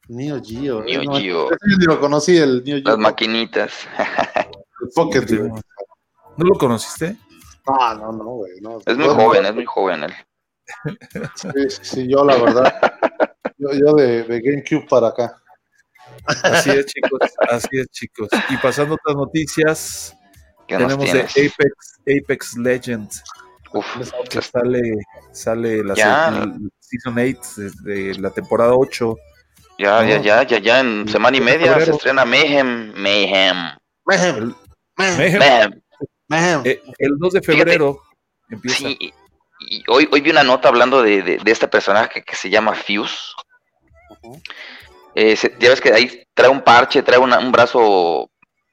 [0.09, 0.83] Neo Geo.
[0.83, 1.51] Neo no, Geo.
[1.51, 2.85] yo lo conocí, el Neo Geo.
[2.90, 3.73] Las maquinitas.
[4.83, 5.37] el Pocket, Sí.
[5.37, 5.51] güey.
[6.37, 7.16] ¿No lo conociste?
[7.66, 8.61] No, no, no, güey.
[8.61, 8.79] No.
[8.85, 10.12] Es muy joven, es muy joven él.
[11.35, 12.75] Sí, sí, sí, yo la verdad.
[13.59, 15.42] yo, yo de, de GameCube para acá.
[16.27, 17.21] Así es, chicos.
[17.51, 18.29] Así es, chicos.
[18.51, 20.16] Y pasando a otras noticias,
[20.66, 21.21] ¿Qué nos tenemos de?
[21.23, 23.23] Apex, Apex Legends.
[23.73, 23.85] Uf,
[24.31, 24.81] que sale,
[25.33, 29.16] sale la, se- Season 8 desde la temporada 8.
[29.79, 30.09] Ya, No.
[30.09, 32.93] ya, ya, ya, ya en semana y media se estrena Mayhem.
[32.97, 33.57] Mayhem.
[34.05, 34.59] Mayhem,
[34.97, 35.83] mayhem,
[36.29, 36.62] Mayhem.
[36.65, 38.03] Eh, el 2 de febrero
[38.51, 38.77] empieza.
[38.79, 39.15] Sí, y-
[39.69, 42.75] y hoy, hoy vi una nota hablando de, de, de este personaje que se llama
[42.75, 43.33] Fuse.
[45.15, 48.31] Eh, se- ya ves que ahí trae un parche, trae una- un brazo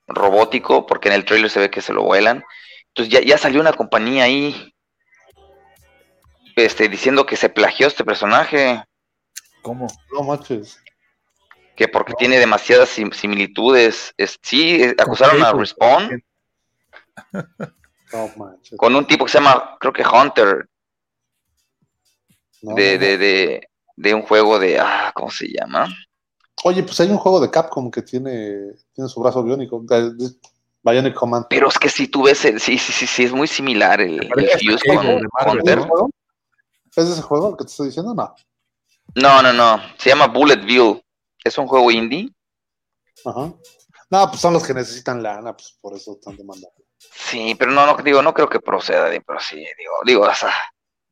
[0.07, 2.43] robótico, porque en el trailer se ve que se lo vuelan.
[2.89, 4.73] Entonces ya, ya salió una compañía ahí
[6.55, 8.83] este, diciendo que se plagió este personaje,
[9.63, 9.87] ¿Cómo?
[10.11, 10.77] No manches.
[11.75, 14.13] Que porque tiene demasiadas sim- similitudes.
[14.17, 16.23] Es- sí, eh, acusaron a Respawn
[18.77, 20.69] con un tipo que se llama, creo que Hunter,
[22.61, 25.87] No, de, no, de, de, de un juego de, ah, ¿cómo se llama?
[26.63, 29.83] Oye, pues hay un juego de Capcom que tiene, tiene su brazo biónico.
[30.83, 31.45] Bionic Command.
[31.49, 34.29] Pero es que si tú ves, el, sí, sí, sí, sí, es muy similar el,
[34.29, 35.79] Fuse con Hunter.
[35.79, 36.09] ¿Es ese juego?
[36.95, 38.13] ¿Es ese juego el que te estoy diciendo?
[38.13, 38.35] No.
[39.15, 39.81] No, no, no.
[39.97, 41.02] Se llama Bulletville.
[41.43, 42.29] Es un juego indie.
[43.25, 43.53] Ajá.
[44.09, 46.73] No, pues son los que necesitan lana, pues por eso están demandando.
[46.97, 50.53] Sí, pero no, no digo, no creo que proceda, pero sí, digo, digo, o sea,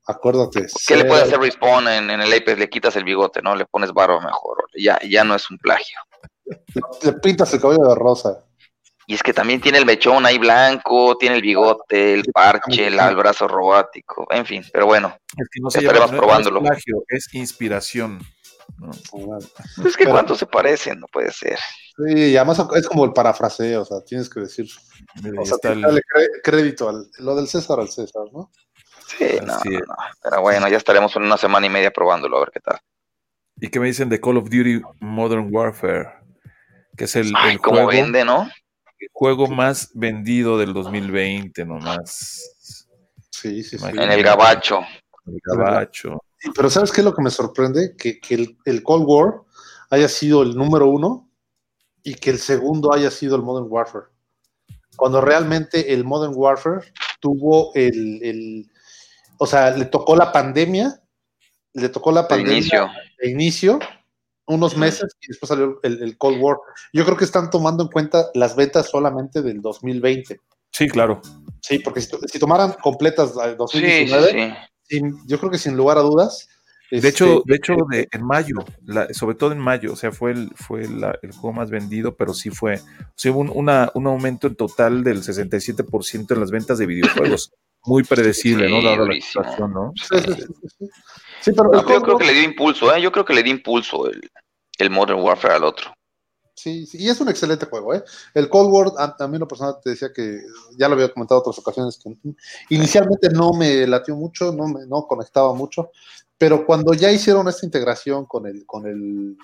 [0.05, 0.67] Acuérdate.
[0.87, 2.57] ¿qué le puede hacer Respawn en, en el Apex?
[2.57, 3.55] Le quitas el bigote, ¿no?
[3.55, 4.65] Le pones barro mejor.
[4.75, 5.97] Ya, ya no es un plagio.
[7.03, 8.43] Le pintas el cabello de rosa.
[9.07, 12.99] Y es que también tiene el mechón ahí blanco, tiene el bigote, el parche, el,
[12.99, 16.59] el brazo robótico, en fin, pero bueno, Es que no se Estaremos llama- no- probándolo.
[16.61, 18.21] No es, plagio, es inspiración.
[18.81, 19.37] ¿No?
[19.87, 21.57] es que Pero- cuántos se parecen, no puede ser.
[21.97, 24.67] Sí, y además es como el parafraseo, o sea, tienes que decir.
[25.39, 26.01] O sea, el- darle
[26.43, 28.51] crédito al lo del César al César, ¿no?
[29.07, 29.95] Sí, no, no.
[30.23, 32.79] Pero bueno, ya estaremos en una semana y media probándolo, a ver qué tal.
[33.57, 36.09] ¿Y qué me dicen de Call of Duty Modern Warfare?
[36.97, 38.49] Que es el, Ay, el cómo juego, vende, ¿no?
[38.99, 42.87] el juego más vendido del 2020, nomás.
[43.29, 43.75] Sí, sí, sí.
[43.77, 44.05] Imagínate.
[44.05, 44.81] En el gabacho.
[45.25, 46.23] El gabacho.
[46.55, 47.95] Pero ¿sabes qué es lo que me sorprende?
[47.97, 49.41] Que, que el, el Cold War
[49.89, 51.29] haya sido el número uno
[52.03, 54.05] y que el segundo haya sido el Modern Warfare.
[54.95, 58.71] Cuando realmente el Modern Warfare tuvo el, el-
[59.37, 61.01] o sea, le tocó la pandemia,
[61.73, 62.89] le tocó la pandemia inicio.
[63.19, 63.79] de inicio,
[64.47, 66.57] unos meses y después salió el, el Cold War.
[66.93, 70.39] Yo creo que están tomando en cuenta las ventas solamente del 2020.
[70.71, 71.21] Sí, claro.
[71.61, 74.53] Sí, porque si, to- si tomaran completas la de Sí, sí, 2019, sí.
[74.91, 76.47] Sin- yo creo que sin lugar a dudas.
[76.89, 80.11] De este, hecho, de hecho de, en mayo, la- sobre todo en mayo, o sea,
[80.11, 83.49] fue el, fue la- el juego más vendido, pero sí fue, o sea, hubo un,
[83.53, 87.51] una- un aumento en total del 67% en las ventas de videojuegos.
[87.85, 88.81] Muy predecible, Sí, ¿no?
[88.83, 89.91] Dada la situación, ¿no?
[89.95, 90.85] Sí, sí, sí, sí, sí.
[91.39, 93.01] Sí, pero No, yo creo que le dio impulso, ¿eh?
[93.01, 94.29] Yo creo que le dio impulso el,
[94.77, 95.91] el Modern Warfare al otro.
[96.61, 98.03] Sí, sí, y es un excelente juego, ¿eh?
[98.33, 100.39] El Cold War, a, a mí lo personal te decía que,
[100.77, 102.15] ya lo había comentado otras ocasiones, que
[102.69, 105.91] inicialmente no me latió mucho, no me no conectaba mucho,
[106.37, 109.37] pero cuando ya hicieron esta integración con el, con el,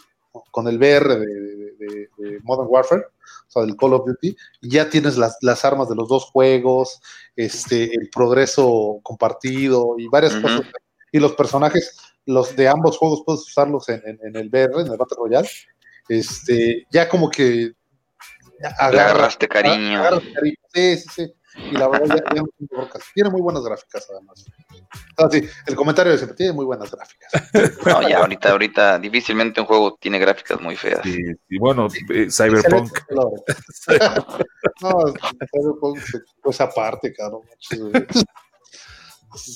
[0.51, 3.03] con el VR de, de- de- de Modern Warfare,
[3.47, 6.99] o sea, del Call of Duty, ya tienes las, las armas de los dos juegos,
[7.35, 10.61] este, el progreso compartido y varias cosas.
[11.11, 14.87] Y los personajes, los de ambos juegos, puedes usarlos en, en- en el VR, en
[14.91, 15.49] el Battle Royale.
[16.09, 17.73] Este, ya como que
[18.59, 20.01] Le agarra- agarraste cariño.
[20.73, 21.33] Sí, sí, sí.
[21.59, 22.43] Y la verdad, ya, ya.
[23.15, 24.45] Tiene muy buenas gráficas, además.
[25.17, 27.31] Ah, sí, el comentario de siempre tiene muy buenas gráficas.
[27.83, 31.03] No, ya ahorita, ahorita, difícilmente un juego tiene gráficas muy feas.
[31.05, 31.17] Y,
[31.49, 33.31] y bueno, eh, Cyberpunk, no,
[35.51, 35.99] Cyberpunk,
[36.43, 37.41] pues aparte, claro.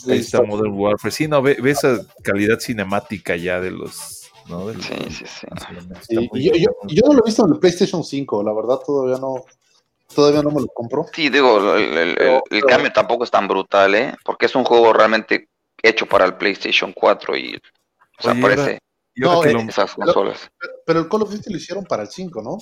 [0.10, 1.12] ahí está Modern Warfare.
[1.12, 4.21] Sí, no, ve, ve esa calidad cinemática ya de los,
[4.82, 6.30] Sí, sí, sí.
[6.34, 9.18] Y yo, yo, yo no lo he visto en el PlayStation 5, la verdad todavía
[9.18, 9.44] no,
[10.14, 11.06] todavía no me lo compro.
[11.14, 14.14] Sí, digo, el, el- el- Pero- el pero- cambio tampoco es tan brutal, ¿eh?
[14.24, 15.48] Porque es un juego realmente
[15.82, 17.56] hecho para el PlayStation 4 y,
[18.20, 18.80] o sea, Oye, parece
[19.16, 20.50] No, eh, lo- esas consolas.
[20.86, 22.58] Pero el Call of Duty lo hicieron para el 5, ¿no?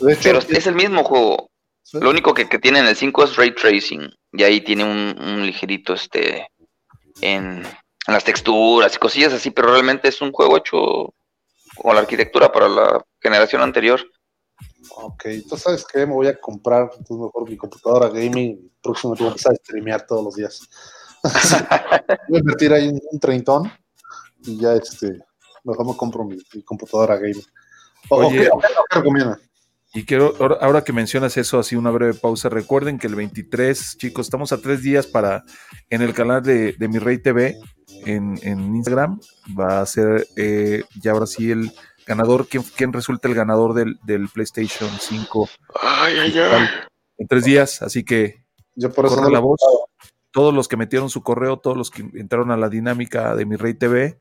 [0.00, 1.48] De hecho, Pero es el mismo juego.
[1.82, 1.98] sí.
[2.00, 4.08] Lo único que, que tiene en el 5 es ray tracing.
[4.32, 6.48] Y ahí tiene un, un ligerito este
[7.20, 7.62] en
[8.06, 11.14] las texturas y cosillas así, pero realmente es un juego hecho
[11.76, 14.00] con la arquitectura para la generación anterior.
[14.96, 18.70] Ok, entonces sabes que me voy a comprar entonces mejor mi computadora gaming.
[18.82, 20.68] Próximo voy a empezar a streamear todos los días.
[22.28, 23.72] voy a invertir ahí un, un treintón
[24.44, 25.20] y ya este,
[25.62, 27.44] mejor me compro mi, mi computadora gaming.
[28.08, 28.38] O, Oye.
[28.38, 28.50] qué?
[29.94, 33.98] Y quiero, ahora, ahora que mencionas eso, así una breve pausa, recuerden que el 23,
[33.98, 35.44] chicos, estamos a tres días para,
[35.90, 37.56] en el canal de, de Mi Rey TV,
[38.06, 39.20] en, en Instagram,
[39.58, 41.72] va a ser eh, ya ahora sí el
[42.06, 45.48] ganador, ¿quién, quién resulta el ganador del, del PlayStation 5
[45.80, 46.68] Ay, ay, digital
[47.22, 49.60] en tres días, así que Yo por eso corre no la voz,
[50.32, 53.56] todos los que metieron su correo, todos los que entraron a la dinámica de Mi
[53.56, 54.18] Rey TV,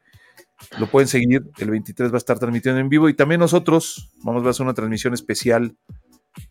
[0.77, 1.49] lo pueden seguir.
[1.57, 4.75] El 23 va a estar transmitiendo en vivo y también nosotros vamos a hacer una
[4.75, 5.75] transmisión especial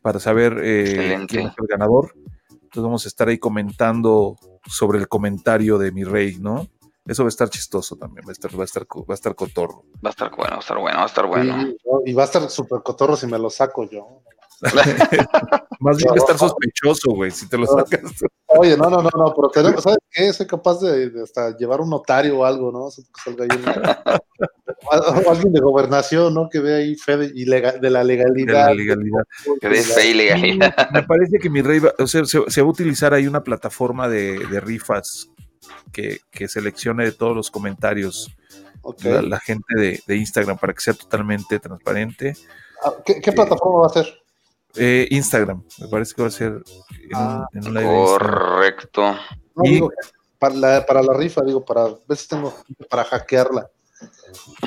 [0.02, 2.14] para saber eh, quién es el ganador.
[2.50, 6.68] Entonces vamos a estar ahí comentando sobre el comentario de Mi Rey, ¿no?
[7.06, 9.34] Eso va a estar chistoso también, va a estar, va a estar, va a estar
[9.34, 9.84] cotorro.
[10.04, 11.60] Va a estar bueno, va a estar bueno, va a estar bueno.
[11.60, 12.00] Sí, ¿no?
[12.04, 14.22] y va a estar súper cotorro si me lo saco yo.
[15.80, 18.12] Más bien va a estar sospechoso, güey, si te lo sacas.
[18.46, 20.30] Oye, no, no, no, no, pero tenemos, ¿sabes qué?
[20.34, 22.90] Soy capaz de, de hasta llevar un notario o algo, ¿no?
[22.90, 23.48] Salga ahí
[25.26, 26.50] o alguien de gobernación, ¿no?
[26.50, 28.66] Que vea ahí fe de, de la de legalidad.
[28.66, 29.22] la legalidad.
[29.60, 30.90] Que de fe y legalidad.
[30.92, 33.42] me parece que mi rey va, o sea, se, se va a utilizar ahí una
[33.42, 35.30] plataforma de, de rifas
[35.92, 38.30] que, que seleccione de todos los comentarios
[39.04, 42.34] la, la gente de, de Instagram para que sea totalmente transparente.
[42.84, 44.22] Ah, ¿Qué, qué plataforma va a ser?
[44.76, 47.86] Eh, Instagram, me parece que va a ser en, Ah, un, en un live.
[47.86, 49.02] Correcto.
[49.56, 49.90] No, Y- digo,
[50.38, 52.54] para la, para la rifa, digo, para ver si tengo
[52.88, 53.68] para hackearla.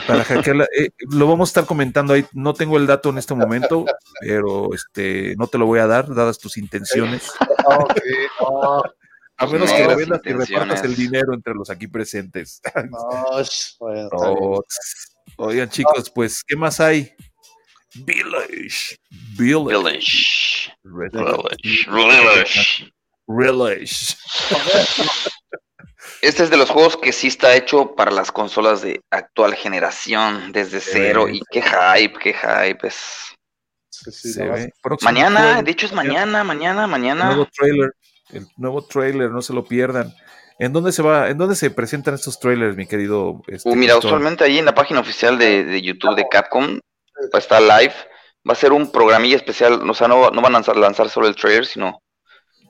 [0.06, 0.66] Para hackearla.
[0.78, 2.26] Eh, lo vamos a estar comentando ahí.
[2.34, 3.86] No tengo el dato en este momento,
[4.20, 7.32] pero este no te lo voy a dar, dadas tus intenciones.
[7.68, 7.98] Ah, ok,
[8.42, 8.84] no,
[9.44, 12.62] A menos No, que las revelas que repartas el dinero entre los aquí presentes.
[13.80, 14.10] bueno.
[14.14, 14.64] Oh,
[15.38, 17.14] Oigan, chicos, pues, ¿qué más hay?
[17.96, 18.98] Village.
[19.38, 20.72] Village.
[20.84, 21.12] Village.
[21.12, 21.92] Village.
[21.92, 22.94] Village.
[23.28, 24.16] Village.
[26.22, 30.52] Este es de los juegos que sí está hecho para las consolas de actual generación,
[30.54, 31.28] desde cero.
[31.28, 32.88] Y qué hype, qué hype.
[32.88, 33.36] Es...
[33.90, 34.40] Sí,
[35.02, 37.26] Mañana, de hecho es mañana, mañana, mañana.
[37.26, 37.92] nuevo trailer.
[38.34, 40.13] El nuevo trailer, no se lo pierdan.
[40.60, 41.30] ¿En dónde se va?
[41.30, 43.41] ¿En dónde se presentan estos trailers, mi querido?
[43.48, 46.80] este, Uh, mira, usualmente ahí en la página oficial de, de YouTube de Capcom
[47.24, 47.93] va a estar live.
[48.48, 49.89] Va a ser un programilla especial.
[49.89, 52.02] O sea, no, no van a lanzar, lanzar solo el trailer, sino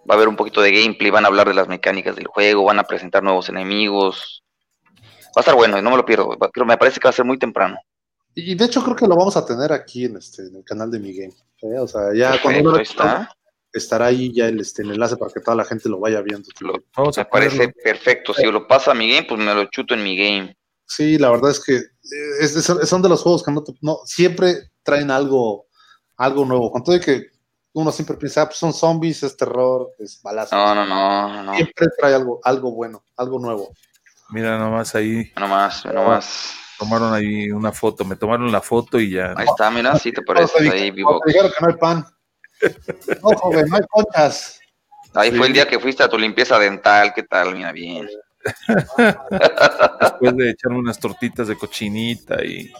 [0.09, 1.11] va a haber un poquito de gameplay.
[1.11, 2.65] Van a hablar de las mecánicas del juego.
[2.65, 4.43] Van a presentar nuevos enemigos.
[5.35, 6.29] Va a estar bueno, no me lo pierdo.
[6.51, 7.77] Creo, me parece que va a ser muy temprano.
[8.35, 10.89] Y de hecho creo que lo vamos a tener aquí en este en el canal
[10.91, 11.33] de mi game.
[11.61, 11.79] ¿eh?
[11.79, 13.29] O sea, ya cuando uno ahí está.
[13.73, 16.47] Estará ahí ya el, este, el enlace para que toda la gente lo vaya viendo.
[16.59, 17.57] Lo- Vamos me a ponerlo.
[17.57, 18.33] parece perfecto.
[18.33, 20.55] Si lo pasa a mi game, pues me lo chuto en mi game.
[20.85, 21.85] Sí, la verdad es que eh,
[22.41, 25.65] es- es- son de los juegos que no, te- no- siempre traen algo,
[26.17, 26.71] algo nuevo.
[26.71, 27.27] Con todo y que
[27.73, 30.55] uno siempre piensa, ah, pues son zombies, es terror, es balazo.
[30.55, 31.53] No, no, no, no.
[31.55, 33.73] Siempre trae algo, algo bueno, algo nuevo.
[34.29, 35.31] Mira nomás ahí.
[35.39, 36.53] No más, no más.
[36.77, 38.03] Tomaron ahí una foto.
[38.03, 39.33] Me tomaron la foto y ya.
[39.37, 41.19] Ahí está, mira, sí te parece ahí, vivo.
[41.25, 42.05] que no hay pan.
[43.23, 44.59] No, joven, no hay conchas.
[45.13, 45.37] Ahí Sí.
[45.37, 47.53] fue el día que fuiste a tu limpieza dental, ¿qué tal?
[47.55, 48.07] Mira bien.
[50.01, 52.71] Después de echarme unas tortitas de cochinita y.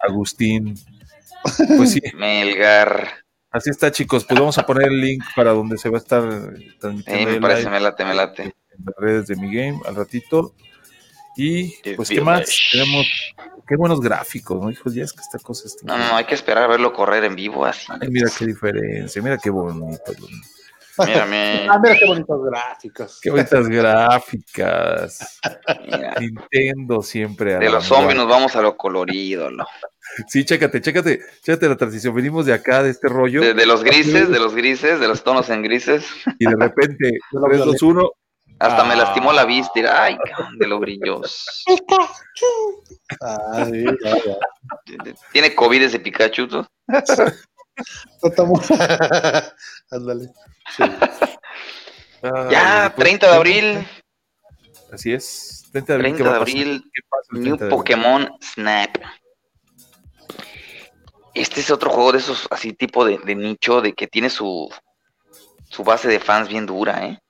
[0.00, 0.74] Agustín.
[1.76, 3.08] Pues sí, Melgar.
[3.52, 4.24] así está, chicos.
[4.24, 6.22] Pues vamos a poner el link para donde se va a estar
[6.80, 8.42] transmitiendo Eh, me el parece, live me late, me late.
[8.42, 8.52] en
[8.84, 10.54] las redes de mi game al ratito.
[11.40, 12.50] Y The pues, ¿qué más?
[12.72, 13.06] Tenemos
[13.68, 14.70] qué buenos gráficos, ¿no?
[14.70, 16.92] Hijos, ya es que esta cosa está No, no, no, hay que esperar a verlo
[16.92, 17.86] correr en vivo así.
[17.88, 20.12] Ay, mira qué diferencia, mira qué bonito.
[21.06, 23.20] Mírame, Ah, mira qué bonitos gráficos.
[23.22, 25.38] Qué bonitas gráficas.
[25.86, 26.14] mira.
[26.18, 27.54] Nintendo siempre.
[27.54, 29.64] a De los zombies nos vamos a lo colorido, ¿no?
[30.26, 32.16] Sí, chécate, chécate, chécate la transición.
[32.16, 35.22] Venimos de acá, de este rollo, De, de los grises, de los grises, de los
[35.22, 36.04] tonos en grises.
[36.40, 38.10] y de repente, De lo 3, 2, 1.
[38.60, 38.96] Hasta me Ah.
[38.96, 39.78] lastimó la vista.
[39.80, 41.64] y, Ay, cabrón, de lo brillos.
[43.20, 45.14] Ah, sí, ya, ya.
[45.32, 46.66] Tiene COVID ese Pikachu, ¿tú?
[48.22, 48.66] No estamos-
[49.90, 50.30] Ándale.
[50.76, 50.82] Sí.
[52.50, 53.88] Ya, 30 de abril,
[54.92, 55.68] Así es.
[55.70, 56.14] 30 de abril.
[56.16, 57.78] 30 ¿qué va de abril, ¿Qué pasa el New 30 de abril?
[57.78, 58.96] Pokémon Snap.
[61.34, 64.68] Este es otro juego de esos así tipo de, de nicho, de que tiene su,
[65.70, 67.20] su base de fans bien dura, ¿eh?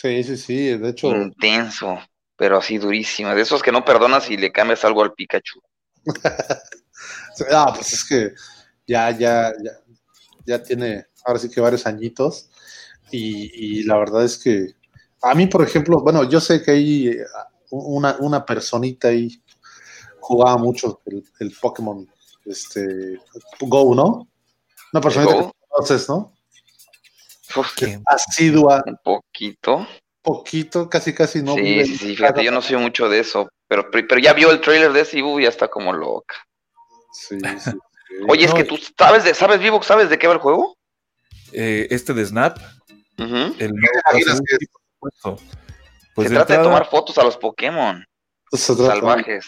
[0.00, 0.78] Sí, sí, sí.
[0.78, 1.08] De hecho.
[1.14, 1.98] Intenso,
[2.36, 3.34] pero así durísima.
[3.34, 5.60] De esos que no perdonas y le cambias algo al Pikachu.
[7.52, 8.32] ah, pues es que
[8.86, 9.72] ya, ya, ya,
[10.46, 12.50] ya tiene ahora sí que varios añitos.
[13.10, 14.74] Y, y la verdad es que
[15.22, 17.24] a mí, por ejemplo, bueno, yo sé que hay eh,
[17.70, 19.42] una, una personita ahí
[20.20, 22.08] jugaba mucho el, el Pokémon
[22.46, 23.18] este,
[23.60, 24.28] Go, ¿no?
[24.92, 26.32] Una personita que conoces, ¿no?
[27.76, 28.02] ¿Quién?
[28.06, 29.86] Asidua, un poquito.
[30.22, 31.54] poquito, casi, casi no.
[31.54, 33.48] sí, sí, sí, fíjate, yo no sé mucho de eso.
[33.68, 36.34] Pero, pero ya vio el trailer de ese y uh, ya está como loca.
[37.12, 37.70] Sí, sí.
[38.28, 39.82] Oye, es que tú sabes de, ¿sabes, Vivo?
[39.82, 40.76] ¿Sabes de qué va el juego?
[41.52, 42.58] Eh, este de Snap,
[43.16, 44.00] el nuevo
[45.00, 45.36] por supuesto.
[46.14, 48.04] Pues Se de trata de tomar fotos a los Pokémon
[48.52, 49.46] Se trata- salvajes.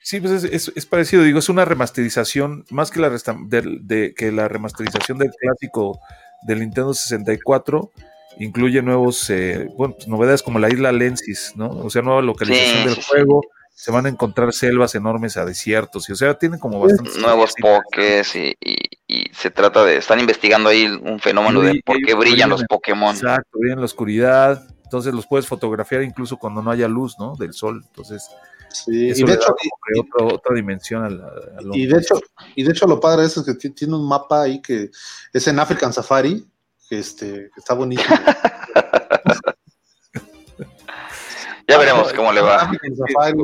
[0.00, 0.20] Sí.
[0.20, 4.46] Pues es, es- es parecido, digo, es una remasterización, más que la, de, que la
[4.46, 5.98] remasterización del clásico
[6.42, 7.90] del Nintendo 64,
[8.38, 11.68] incluye nuevos, eh, bueno, pues, novedades como la isla Lensis, ¿no?
[11.70, 13.08] O sea, nueva localización Sí, del sí, sí.
[13.08, 13.42] juego,
[13.74, 17.18] se van a encontrar selvas enormes a desiertos, y o sea, tiene como bastantes...
[17.18, 18.76] nuevos pokés y, y-
[19.08, 22.64] y se trata de, están investigando ahí un fenómeno Sí, de por qué brillan los
[22.64, 23.14] Pokémon.
[23.14, 27.36] Exacto, brillan en la oscuridad, entonces los puedes fotografiar incluso cuando no haya luz, ¿no?
[27.36, 28.28] Del sol, entonces
[28.70, 31.20] Sí, eso y de hecho, que otra, otra dimensión al,
[31.58, 32.20] al- y de hecho,
[32.54, 34.90] y de hecho lo padre es que ti- tiene un mapa ahí que
[35.32, 36.46] es en African Safari,
[36.88, 38.14] que este, que está buenísimo.
[41.68, 42.70] Ya veremos cómo le va.
[42.70, 43.38] Safari,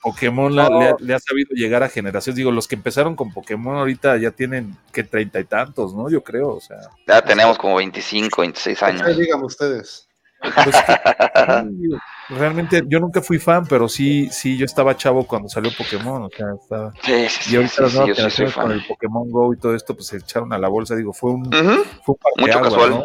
[0.00, 0.78] Pokémon la- No.
[0.80, 2.36] le, ha, le ha sabido llegar a generaciones.
[2.36, 6.08] Digo, los que empezaron con Pokémon ahorita ya tienen que treinta y tantos, ¿no?
[6.08, 6.78] Yo creo, o sea.
[7.06, 9.16] Ya tenemos como 25, 26 ustedes años.
[9.18, 10.07] díganme ustedes.
[10.40, 10.76] Pues,
[12.28, 16.30] realmente yo nunca fui fan, pero sí, sí, yo estaba chavo cuando salió Pokémon, o
[16.30, 16.92] sea, estaba.
[17.02, 18.86] Sí, sí, Y ahorita sí, las nuevas generaciones con el.
[18.86, 20.94] Pokémon Go y todo esto, pues se echaron a la bolsa.
[20.94, 22.90] Digo, fue un, Ujú, fue un Mucho casual.
[22.90, 23.04] ¿no?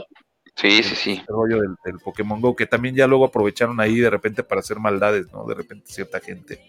[0.56, 1.12] Sí, sí, sí.
[1.28, 4.60] El rollo del, del Pokémon Go, que también ya luego aprovecharon ahí de repente para
[4.60, 5.46] hacer maldades, ¿no?
[5.46, 6.60] De repente cierta gente.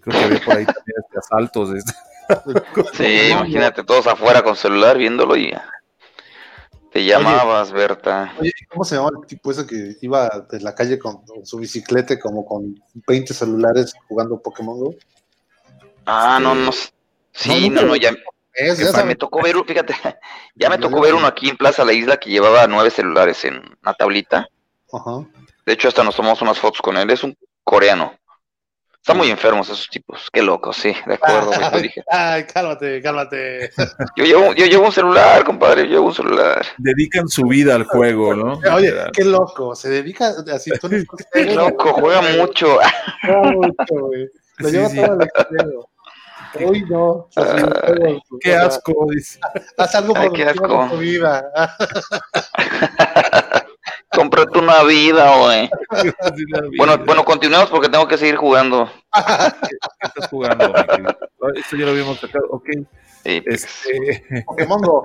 [0.00, 1.70] Creo que había por ahí también este, asaltos.
[1.74, 1.92] este,
[2.92, 5.54] Sí, imagínate todos afuera con celular viéndolo y
[6.94, 8.32] te llamabas, Berta.
[8.40, 11.58] Oye, ¿cómo se llama el tipo ese que iba en la calle con, con su
[11.58, 14.94] bicicleta como con 20 celulares jugando Pokémon Go?
[16.06, 16.72] Ah, Este, no, no.
[17.32, 18.14] Sí, No, no, nunca no, lo- ya,
[18.54, 19.92] Es, ya me tocó ver, fíjate,
[20.54, 23.56] ya me tocó ver uno aquí en Plaza La Isla que llevaba nueve celulares en
[23.82, 24.48] una tablita.
[24.92, 25.26] Ajá.
[25.66, 27.10] De hecho, hasta nos tomamos unas fotos con él.
[27.10, 28.14] Es un coreano.
[29.04, 30.30] Están muy enfermos esos tipos.
[30.32, 32.02] Qué locos, sí, de acuerdo, te dije.
[32.08, 33.70] Ay, cálmate, cálmate.
[34.16, 36.64] Yo llevo, yo llevo un celular, compadre, yo llevo un celular.
[36.78, 38.58] Dedican su vida al juego, ¿no?
[38.74, 39.74] Oye, qué loco.
[39.74, 41.18] Se dedica a sintonizar.
[41.34, 42.78] Qué loco, juega mucho.
[43.20, 44.30] Juega mucho, güey.
[44.56, 44.96] Lo lleva sí.
[44.96, 45.90] todo al extremo.
[46.60, 47.28] Uy, no.
[47.36, 49.38] videojuegos, Qué asco, dice.
[49.76, 50.66] Haz algo Ay, qué asco.
[50.66, 51.44] con tu vida.
[54.14, 55.70] Cómprate una vida, güey.
[56.78, 58.90] Bueno, bueno, continuemos porque tengo que seguir jugando.
[59.12, 60.72] ¿qué estás jugando?
[60.74, 62.46] Ah, Esto ya lo habíamos sacado.
[62.50, 62.68] Ok.
[63.22, 65.02] Sí, Este, Pokémon Go.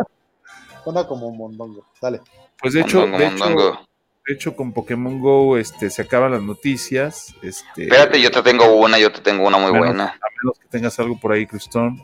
[0.84, 1.86] Suena como Mondongo.
[2.02, 2.22] Dale.
[2.60, 3.88] pues de hecho, mondongo, de hecho, mondongo.
[4.28, 7.34] de hecho, con Pokémon Go este, se acaban las noticias.
[7.42, 10.06] Este, Espérate, yo te tengo una, yo te tengo una muy buena.
[10.06, 12.02] A menos que tengas algo por ahí, Cristón.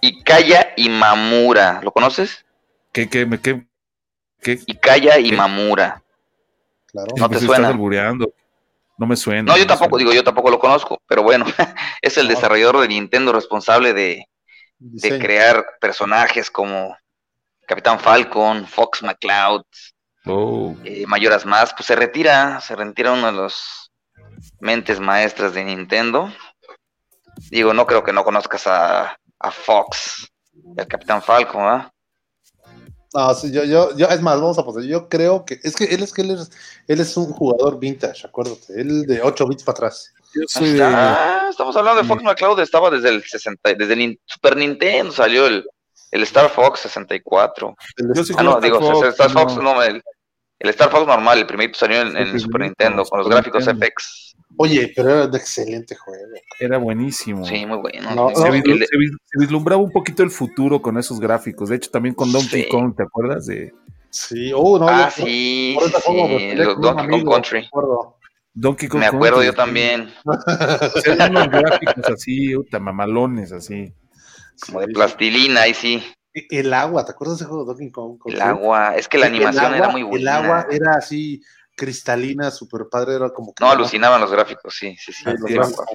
[0.00, 2.44] Ikaya Imamura, ¿lo conoces?
[2.92, 3.64] ¿qué, qué, me- qué,
[4.42, 4.58] qué?
[4.66, 6.02] Ikaya Imamura.
[6.90, 7.12] Claro.
[7.16, 7.70] No te Pues suena.
[7.70, 8.28] Estás.
[8.98, 9.52] No me suena.
[9.52, 9.98] No, yo tampoco, suena.
[10.10, 11.44] digo, yo tampoco lo conozco, pero bueno,
[12.02, 12.34] es el No.
[12.34, 14.24] desarrollador de Nintendo responsable de,
[14.78, 16.96] de crear personajes como
[17.66, 19.62] Capitán Falcon, Fox McCloud,
[20.30, 23.90] Oh, eh, Mayoras Más, pues se retira, se retira uno de los
[24.60, 26.30] mentes maestras de Nintendo.
[27.50, 30.28] Digo, no creo que no conozcas a, a Fox,
[30.76, 31.90] el Capitán Falcon, ¿ah?
[33.18, 34.82] No, sí, yo, yo, yo, es más, vamos a pasar.
[34.82, 36.50] Yo creo que es que él es que él es,
[36.86, 38.80] él es un jugador vintage, acuérdate.
[38.80, 40.12] Él de 8 bits para atrás.
[40.34, 40.82] yo soy de.
[40.84, 45.46] Ah, estamos hablando de Fox McCloud, estaba desde el 60, desde el Super Nintendo salió
[45.48, 45.64] el,
[46.12, 47.74] el Star Fox 64.
[47.96, 49.62] Él Yo es- sí Ah, no, Star digo, Fox, el Star Fox, no.
[49.62, 50.00] no, el,
[50.60, 53.26] el Star Fox normal, el primer salió en, en El Super primerito, Nintendo con los
[53.26, 53.86] Super gráficos Nintendo.
[53.86, 54.34] FX.
[54.56, 56.24] Oye, pero era un excelente juego.
[56.58, 57.44] Era buenísimo.
[57.44, 58.14] Sí, muy bueno.
[58.14, 58.86] No, Se, no, de-
[59.38, 61.68] vislumbraba un poquito el futuro con esos gráficos.
[61.68, 62.68] De hecho, también con Donkey Sí.
[62.68, 63.46] Kong, ¿te acuerdas?
[63.46, 63.72] De
[64.10, 64.88] Sí, oh, no.
[64.88, 65.90] ah, yo- sí, por me
[66.40, 67.60] sí, los un Donkey Kong Country.
[67.60, 68.16] me acuerdo.
[68.54, 69.00] Donkey Kong.
[69.00, 73.92] Me acuerdo Country, yo también, O sea, unos gráficos así, uta, mamalones, así.
[74.66, 76.02] como de plastilina, ahí sí.
[76.50, 78.18] El agua, ¿te acuerdas de ese juego de Donkey Kong?
[78.26, 80.18] El agua, es que la El animación agua- era muy buena.
[80.20, 81.40] El agua era así
[81.74, 85.24] cristalina, super padre, era como que No, alucinaban los gráficos, sí, sí, sí.
[85.24, 85.86] Los gráficos.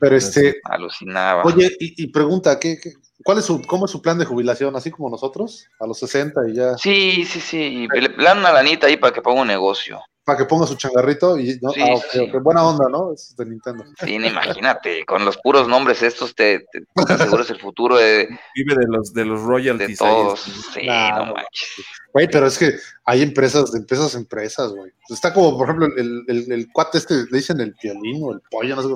[0.00, 1.42] Pero este, Alucinaba.
[1.44, 2.92] oye, y, y pregunta, ¿qué, qué-
[3.24, 4.76] cuál es su, cómo es su plan de jubilación?
[4.76, 5.66] ¿Así como nosotros?
[5.80, 6.76] A los 60 y ya.
[6.78, 7.88] Sí, sí, sí.
[7.92, 10.00] Le dan una lanita ahí para que ponga un negocio.
[10.28, 12.30] Para que ponga su changarrito y no, Sí, ah, sí.
[12.42, 13.14] buena onda, ¿no?
[13.14, 13.82] Es de Nintendo.
[14.04, 18.28] Sí, no, imagínate, con los puros nombres estos te, te, te aseguras el futuro de,
[18.54, 19.96] Vive de los, de los royalties.
[19.98, 20.40] todos.
[20.74, 21.86] Sí, Nah, no manches.
[22.12, 22.74] Güey, pero es que
[23.06, 24.92] hay empresas, de empresas, empresas, güey.
[25.08, 28.42] Está como, por ejemplo, el, el, el cuate este, le dicen el piolín o el
[28.50, 28.88] pollo, no sé,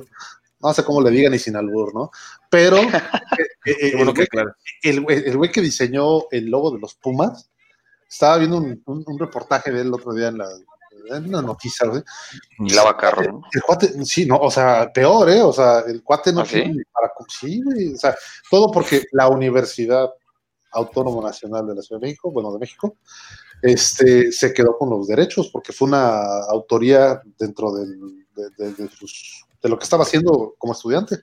[0.61, 2.11] no sé cómo le digan y sin albur, ¿no?
[2.51, 2.93] Pero eh,
[3.64, 4.57] eh, bueno el, que güey, aclaras.
[4.83, 7.49] el, güey- el güey que diseñó el logo de los Pumas,
[8.07, 10.47] estaba viendo un, un- un reportaje de él el otro día en la
[11.11, 12.03] una noticia, güey.
[12.59, 13.42] Y lava carro, ¿no?
[13.53, 15.42] El cuate, sí, no, o sea, peor, ¿eh?
[15.42, 16.53] O sea, el cuate no ¿Ah, sí?
[16.55, 17.12] tiene ni para.
[17.28, 18.14] Sí, güey, o sea,
[18.50, 20.09] todo porque la Universidad
[20.72, 22.96] Autónoma Nacional de la Ciudad de México, bueno, de México,
[23.61, 28.88] este, se quedó con los derechos porque fue una autoría dentro del, de, de- de
[28.88, 31.18] sus- de lo que estaba haciendo como estudiante.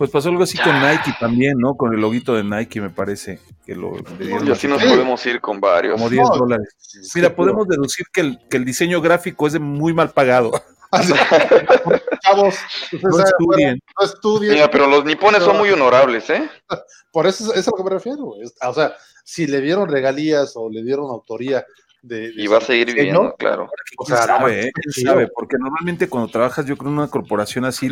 [0.00, 0.80] Pues pasó algo así con.
[0.80, 1.74] Nike también, ¿no?
[1.74, 3.38] Con el loguito de Nike, me parece.
[3.66, 5.92] Que lo dieron Y así nos podemos ir con varios.
[5.96, 6.68] como 10 No, dólares.
[7.14, 10.52] Mira, podemos deducir que el, que el diseño gráfico es de muy mal pagado.
[12.22, 12.54] Chavos,
[12.90, 13.78] ustedes No estudien.
[14.00, 14.54] no estudien.
[14.54, 16.48] Mira, pero los nipones son muy honorables, ¿eh?
[17.12, 18.24] Por eso es, es a lo que me refiero.
[18.62, 21.62] O sea, si le dieron regalías o le dieron autoría
[22.02, 22.32] de.
[22.32, 23.70] de Y va a seguir viviendo, claro.
[23.98, 24.64] O ¿Quién sea, no, sabe, eh?
[24.74, 25.12] qué ¿Quién chido.
[25.12, 25.28] sabe?
[25.34, 27.88] Porque normalmente cuando trabajas, yo creo en una corporación así,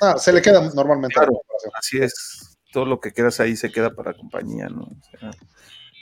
[0.00, 1.18] Ah, se le queda normalmente.
[1.18, 1.32] a la Claro.
[1.38, 1.72] corporación.
[1.78, 2.58] así es.
[2.72, 4.82] Todo lo que quedas ahí se queda para la compañía, ¿no?
[4.82, 5.30] O sea,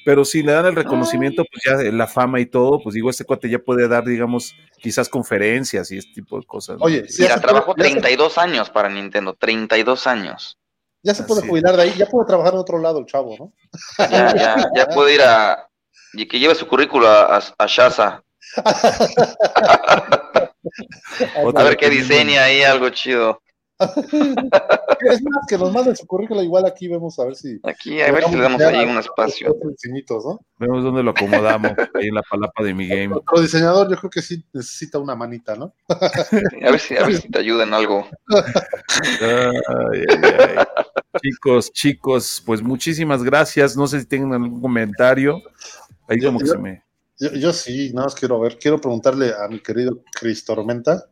[0.05, 3.25] pero si le dan el reconocimiento, pues ya la fama y todo, pues digo, este
[3.25, 6.79] cuate ya puede dar, digamos, quizás conferencias y este tipo de cosas.
[6.79, 6.85] ¿no?
[6.85, 7.03] Oye,
[7.43, 10.59] trabajó puede- ya se- 32 años para Nintendo, 32 años.
[11.03, 11.49] Ya se puede Así.
[11.51, 13.53] jubilar de ahí, ya puede trabajar en otro lado el chavo, ¿no?
[13.99, 15.67] Ya, ya, ya puede ir a.
[16.15, 18.23] Y que lleve su currículo a, a, a Shaza.
[21.57, 23.41] A ver qué diseña ahí, algo chido.
[25.01, 27.59] Es más, que nos manden su currículum, igual aquí vemos a ver si.
[27.63, 29.57] Aquí, a ver si le damos ahí un espacio.
[30.59, 33.15] Vemos dónde lo acomodamos, ahí en la palapa de mi game.
[33.15, 35.73] Otro diseñador, yo creo que sí necesita una manita, ¿no?
[35.89, 38.07] A ver si, a ver si te ayuda en algo.
[38.29, 40.65] Ay, ay, ay.
[41.23, 43.75] Chicos, chicos, pues muchísimas gracias.
[43.75, 45.41] No sé si tienen algún comentario.
[46.11, 46.85] Ahí Yo- como que yo- se me.
[47.19, 51.07] Yo, yo sí, nada más quiero ver, quiero preguntarle a mi querido Cris Tormenta,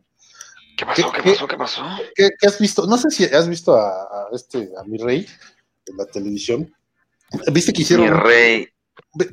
[0.77, 1.11] ¿Qué pasó?
[1.11, 1.47] ¿Qué, ¿Qué- pasó?
[1.47, 1.81] ¿Qué pasó?
[2.15, 2.85] ¿Qué, qué has visto?
[2.87, 5.25] No sé si has visto a, a este, a mi rey
[5.87, 6.73] en la televisión.
[7.51, 8.67] ¿Viste que Mi hicieron, rey.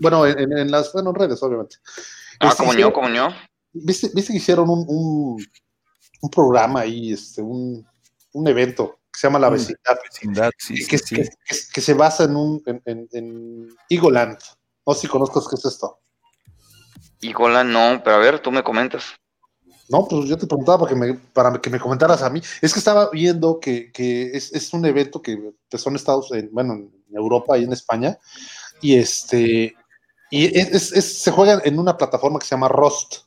[0.01, 1.77] bueno, en, en las, bueno, en redes, obviamente.
[2.41, 3.29] Ah, Este, como yo, hicieron- como yo.
[3.73, 5.47] ¿Viste, viste que hicieron un, un,
[6.23, 7.87] un programa ahí, este, un,
[8.33, 9.53] un evento que se llama La Mm.
[9.53, 11.15] Vecindad, Vecindad, sí, sí, que, sí.
[11.15, 14.39] que- que- que se basa en, un, en, en, en Eagleland.
[14.87, 15.99] No sé si conozcas qué es esto.
[17.21, 19.05] Híjola, no, pero a ver, tú me comentas.
[19.89, 22.41] No, pues yo te preguntaba para que me, para que me comentaras a mí.
[22.61, 26.51] Es que estaba viendo que, que es, es un evento que empezó en Estados Unidos,
[26.53, 28.19] bueno, en Europa y en España,
[28.83, 29.75] y este,
[30.31, 33.19] y es, es- es- se juega en una plataforma que se llama Rust.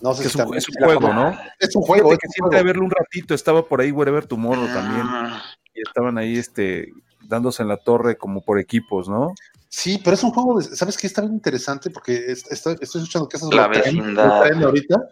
[0.00, 1.38] No sé si un, también- es un juego, ¿no?
[1.60, 2.10] Es un juego.
[2.10, 2.60] Fíjate es que un siempre juego.
[2.60, 5.42] a verlo un ratito, estaba por ahí Wherever Tomorrow también, Ah,
[5.74, 6.88] y estaban ahí este
[7.28, 9.32] dándose en la torre como por equipos, ¿no?
[9.76, 11.08] Sí, pero es un juego, de, ¿sabes qué?
[11.08, 14.40] Está bien interesante porque es- estoy, estoy escuchando que eso es La vecindad.
[14.42, 15.08] traen ahorita.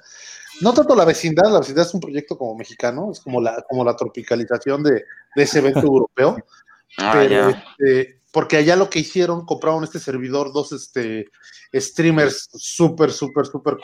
[0.60, 3.84] No tanto la vecindad, la vecindad es un proyecto como mexicano, es como la, como
[3.84, 5.04] la tropicalización de,
[5.34, 6.36] de ese evento europeo.
[6.98, 11.26] ah, pero, este, porque allá lo que hicieron, compraron este servidor, dos este,
[11.74, 13.78] streamers súper, súper, súper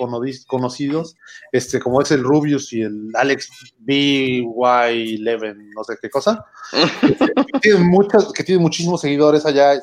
[0.46, 1.16] conocidos,
[1.50, 3.48] este, como es el Rubius y el Alex
[3.84, 6.44] BY11, no sé qué cosa,
[7.52, 9.80] que tienen, muchas, que tienen muchísimos seguidores allá,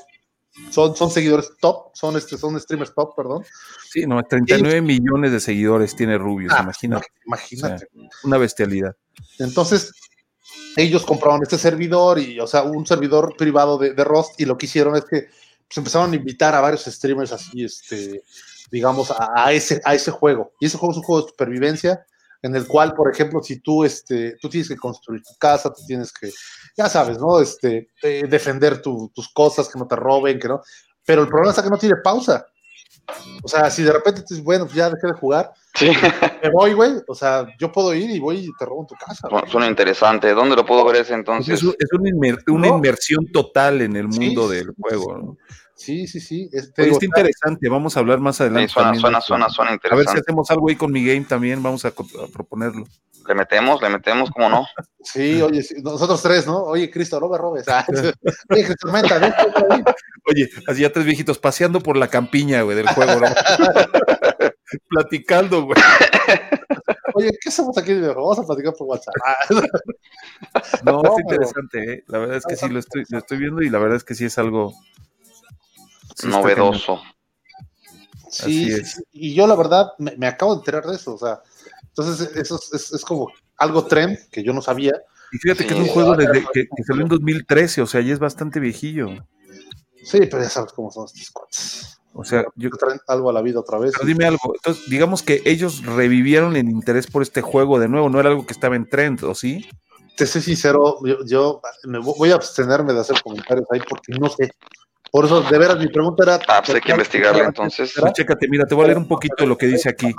[0.72, 3.44] son, son seguidores top, son, este, son streamers top, perdón.
[3.90, 7.88] Sí, no, 39 millones de seguidores tiene Rubius, Ah, imagínate, Imagínate.
[8.24, 8.96] una bestialidad.
[9.40, 9.92] Entonces,
[10.76, 14.58] ellos compraron este servidor y, o sea, un servidor privado de, de Rust y lo
[14.58, 15.28] que hicieron es que
[15.68, 18.24] pues, empezaron a invitar a varios streamers así, este,
[18.72, 20.54] digamos, a, a ese, a ese juego.
[20.60, 22.06] Y ese juego es un juego de supervivencia
[22.46, 25.82] en el cual, por ejemplo, si tú, este, tú tienes que construir tu casa, tú
[25.88, 26.30] tienes que,
[26.78, 27.40] ya sabes, ¿no?
[27.40, 30.62] Este, eh, defender tu- tus cosas, que no te roben, que no.
[31.06, 32.46] Pero el problema es que no tiene pausa.
[33.44, 35.90] O sea, si de repente tú dices, bueno, pues ya dejé de jugar, Sí,
[36.42, 36.94] me voy, güey.
[37.08, 39.28] O sea, yo puedo ir y voy y te robo en tu casa.
[39.30, 39.44] güey.
[39.52, 40.34] suena interesante.
[40.34, 41.56] ¿Dónde lo puedo ver ese Pues entonces?
[41.56, 42.76] es, un- es una, inmer- una No.
[42.78, 45.04] inmersión total en el mundo sí, del sí, juego.
[45.06, 45.22] sí.
[45.26, 45.38] ¿no?
[45.76, 46.50] Sí, sí, sí.
[46.54, 48.70] Este, Oye, está interesante, vamos a hablar más adelante.
[48.70, 50.22] Sí, suena, también suena, suena, suena A ver si interesante.
[50.22, 52.86] hacemos algo ahí con mi game también, vamos a, proponerlo.
[53.28, 54.66] Le metemos, le metemos, ¿cómo no?
[55.04, 56.64] sí, oye, sí, nosotros tres, ¿no?
[56.64, 57.68] Oye, Cristo, no me robes.
[57.68, 57.86] Ah,
[58.50, 59.34] oye, Cristo, menta, ven.
[60.28, 63.28] Oye, así ya tres viejitos paseando por la campiña, güey, del juego, ¿no?
[64.90, 65.82] Platicando, güey.
[67.16, 67.94] Oye, ¿qué hacemos aquí?
[67.94, 69.14] Vamos a platicar por WhatsApp.
[70.84, 72.04] No, No, pero- interesante, ¿eh?
[72.08, 74.16] La verdad es que sí, lo estoy, lo estoy viendo y la verdad es que
[74.16, 74.74] sí es algo...
[76.16, 77.02] sí Novedoso.
[78.32, 79.04] sí, es.
[79.12, 81.16] Y yo, la verdad, me, me acabo de enterar de eso.
[81.16, 81.42] O sea,
[81.90, 84.94] entonces, eso es, es- es como algo trend que yo no sabía.
[85.32, 88.14] Y fíjate que es un juego desde que, que salió en 2013, o sea, ya
[88.14, 89.10] es bastante viejillo.
[90.04, 92.00] Sí, pero ya sabes cómo son estos cuates.
[92.14, 93.92] O sea, yo, Que traen algo a la vida otra vez.
[93.94, 98.10] pero dime algo, entonces, digamos que ellos revivieron el interés por este juego de nuevo,
[98.10, 99.68] no era algo que estaba en trend, ¿o sí?
[100.16, 104.14] te soy sincero, yo, yo me vo- voy a abstenerme de hacer comentarios ahí porque
[104.18, 104.50] no sé.
[105.12, 106.40] Por eso, de veras, mi pregunta era.
[106.48, 107.94] Ah, pues hay que investigarlo entonces.
[107.98, 110.14] Pues chécate, mira, te voy a leer un poquito de lo que dice aquí.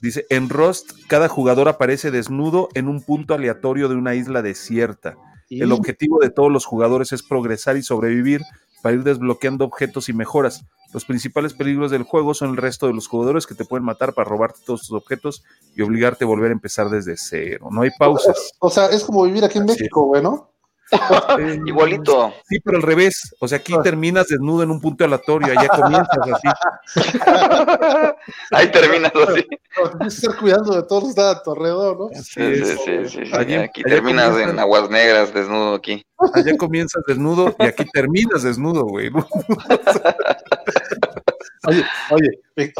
[0.00, 5.16] Dice, en Rust, cada jugador aparece desnudo en un punto aleatorio de una isla desierta.
[5.48, 8.40] Y- El objetivo de todos los jugadores es progresar y sobrevivir
[8.82, 10.64] para ir desbloqueando objetos y mejoras.
[10.92, 14.14] Los principales peligros del juego son el resto de los jugadores que te pueden matar
[14.14, 15.42] para robarte todos tus objetos
[15.74, 17.68] y obligarte a volver a empezar desde cero.
[17.70, 18.52] No hay pausas.
[18.60, 20.50] O sea, es como vivir aquí en Así México, güey, ¿no?
[21.38, 22.32] Eh, Igualito.
[22.48, 23.34] Sí, pero al revés.
[23.40, 26.48] O sea, aquí terminas desnudo en un punto aleatorio, allá comienzas así.
[28.52, 29.44] Ahí terminas así.
[29.98, 32.08] Tienes que estar cuidando de todos los que están a tu alrededor, ¿no?
[32.22, 32.76] Sí, sí, sí,
[33.08, 33.30] sí, sí.
[33.32, 36.04] Allí- Aquí allá terminas en aguas negras, desnudo aquí.
[36.32, 39.10] Allá comienzas desnudo y aquí terminas desnudo, güey.
[41.66, 42.72] Oye, oye, me-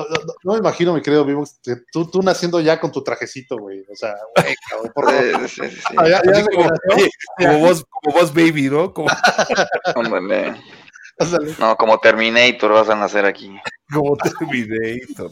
[0.45, 3.85] no, me imagino, mi querido Vivo, que tú, tú naciendo ya con tu trajecito, güey.
[3.91, 5.49] O sea, güey, cabrón, por favor.
[5.49, 5.95] Sí, sí, sí, sí.
[5.97, 6.95] Ah, ya- ya como, conoció.
[6.97, 8.93] oye, como vos, como vos, baby, ¿no?
[8.93, 9.09] Como,
[11.19, 11.55] Ándale.
[11.61, 13.57] No, como Terminator vas a nacer aquí.
[13.93, 15.31] como Terminator.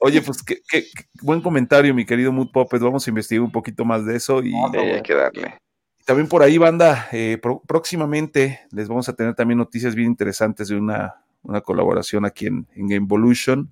[0.00, 2.82] Oye, pues qué, qué- qué buen comentario, mi querido Mood Puppet.
[2.82, 4.42] Vamos a investigar un poquito más de eso.
[4.42, 5.56] Y No, hay que darle.
[6.04, 10.68] también por ahí, banda, eh, pro- próximamente les vamos a tener también noticias bien interesantes
[10.68, 13.70] de una, una colaboración aquí en, en Gamevolution.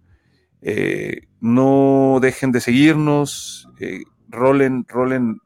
[0.63, 5.39] Eh, no dejen de seguirnos, eh, rolen, rolen,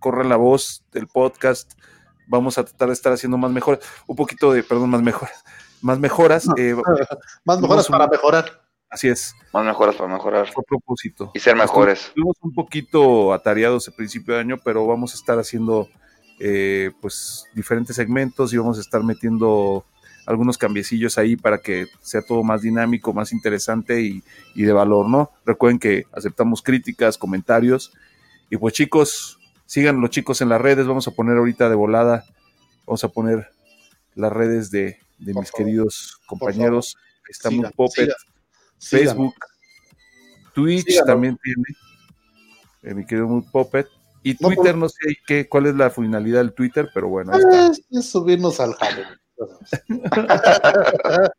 [0.00, 1.72] corran la voz del podcast.
[2.28, 5.44] Vamos a tratar de estar haciendo más mejoras, un poquito de, perdón, más mejoras,
[5.80, 6.48] más mejoras.
[6.56, 6.74] eh,
[7.44, 8.62] Más mejoras un- para mejorar.
[8.90, 10.48] así es, Más mejoras para mejorar.
[10.48, 11.30] a propósito.
[11.34, 12.06] Y ser mejores.
[12.06, 15.88] Estuvimos un poquito atareados a principio de año, pero vamos a estar haciendo
[16.40, 19.84] eh, pues diferentes segmentos y vamos a estar metiendo
[20.26, 24.22] algunos cambiecillos ahí para que sea todo más dinámico, más interesante y,
[24.54, 25.30] y de valor, ¿no?
[25.46, 27.92] Recuerden que aceptamos críticas, comentarios
[28.50, 30.86] Y pues chicos, sigan los chicos en las redes.
[30.86, 32.24] Vamos a poner ahorita de volada,
[32.86, 33.48] vamos a poner
[34.14, 35.52] las redes de, de mis favor.
[35.56, 36.96] queridos compañeros.
[37.30, 38.16] Sigan, sigan, sigan.
[38.78, 39.34] Facebook,
[40.54, 41.62] Twitch también tiene,
[42.82, 43.86] eh, mi querido Mood Puppet.
[44.22, 44.96] Y No, Twitter, por- no sé
[45.26, 47.66] qué, cuál es la finalidad del Twitter, pero bueno, ahí está.
[47.68, 49.04] Es, es subirnos al jale.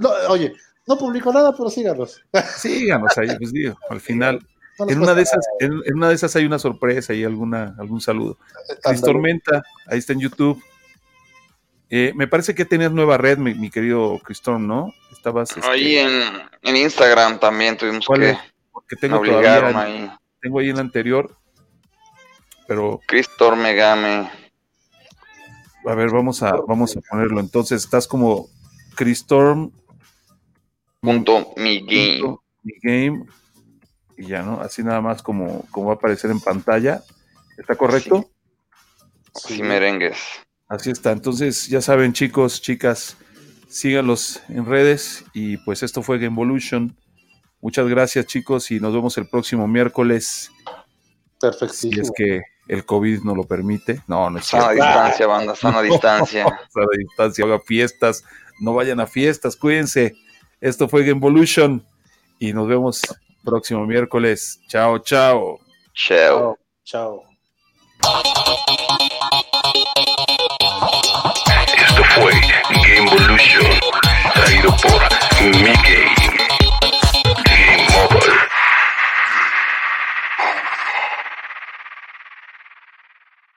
[0.00, 0.54] No, oye,
[0.86, 2.22] no publico nada, pero síganos.
[2.56, 4.38] Síganos ahí, pues digo, al final.
[4.78, 7.74] No En una, de esas, en, en una de esas hay una sorpresa y alguna,
[7.78, 8.38] algún saludo.
[8.68, 8.78] nada.
[8.84, 9.00] Cris.
[9.02, 10.62] Tormenta, ahí está en YouTube.
[11.90, 14.94] Eh, me parece que tenías nueva red, mi, mi querido Cristorm, ¿no?
[15.12, 15.54] Estabas.
[15.54, 16.22] este, Ahí en,
[16.62, 18.38] en Instagram también tuvimos ¿cuál que es?
[18.70, 20.10] Porque me tengo obligaron todavía, ahí.
[20.40, 21.36] tengo ahí en la anterior,
[22.66, 24.30] pero Cristor Megame.
[25.86, 27.40] A ver, vamos a, vamos a ponerlo.
[27.40, 28.48] Entonces, estás como
[28.94, 29.70] Cristorm
[31.02, 32.20] Punto mi game.
[32.20, 33.26] punto mi game
[34.16, 34.60] y ya, ¿no?
[34.60, 37.02] Así nada más como, como va a aparecer en pantalla.
[37.58, 38.30] ¿Está correcto?
[39.34, 40.18] Sí, merengues.
[40.68, 41.10] Así está.
[41.10, 43.16] Entonces, ya saben, chicos, chicas,
[43.68, 45.24] síganlos en redes.
[45.34, 46.96] Y pues esto fue Gamevolution.
[47.60, 50.50] Muchas gracias, chicos, y nos vemos el próximo miércoles.
[50.52, 52.02] Si Perfectísimo.
[52.02, 54.02] es que el COVID no lo permite.
[54.06, 54.68] No, no es cierto.
[54.68, 56.46] Sana distancia, banda, a distancia.
[56.46, 58.24] A distancia, haga fiestas,
[58.60, 60.14] no vayan a fiestas, cuídense.
[60.60, 61.84] Esto fue Game Evolution
[62.38, 63.02] y nos vemos
[63.44, 64.60] próximo miércoles.
[64.68, 65.58] Chao, chao.
[65.94, 66.58] Chao.
[66.84, 67.22] Chao.
[71.76, 72.32] Esto fue
[72.70, 73.66] Game Evolution,
[74.34, 76.21] traído por Mickey.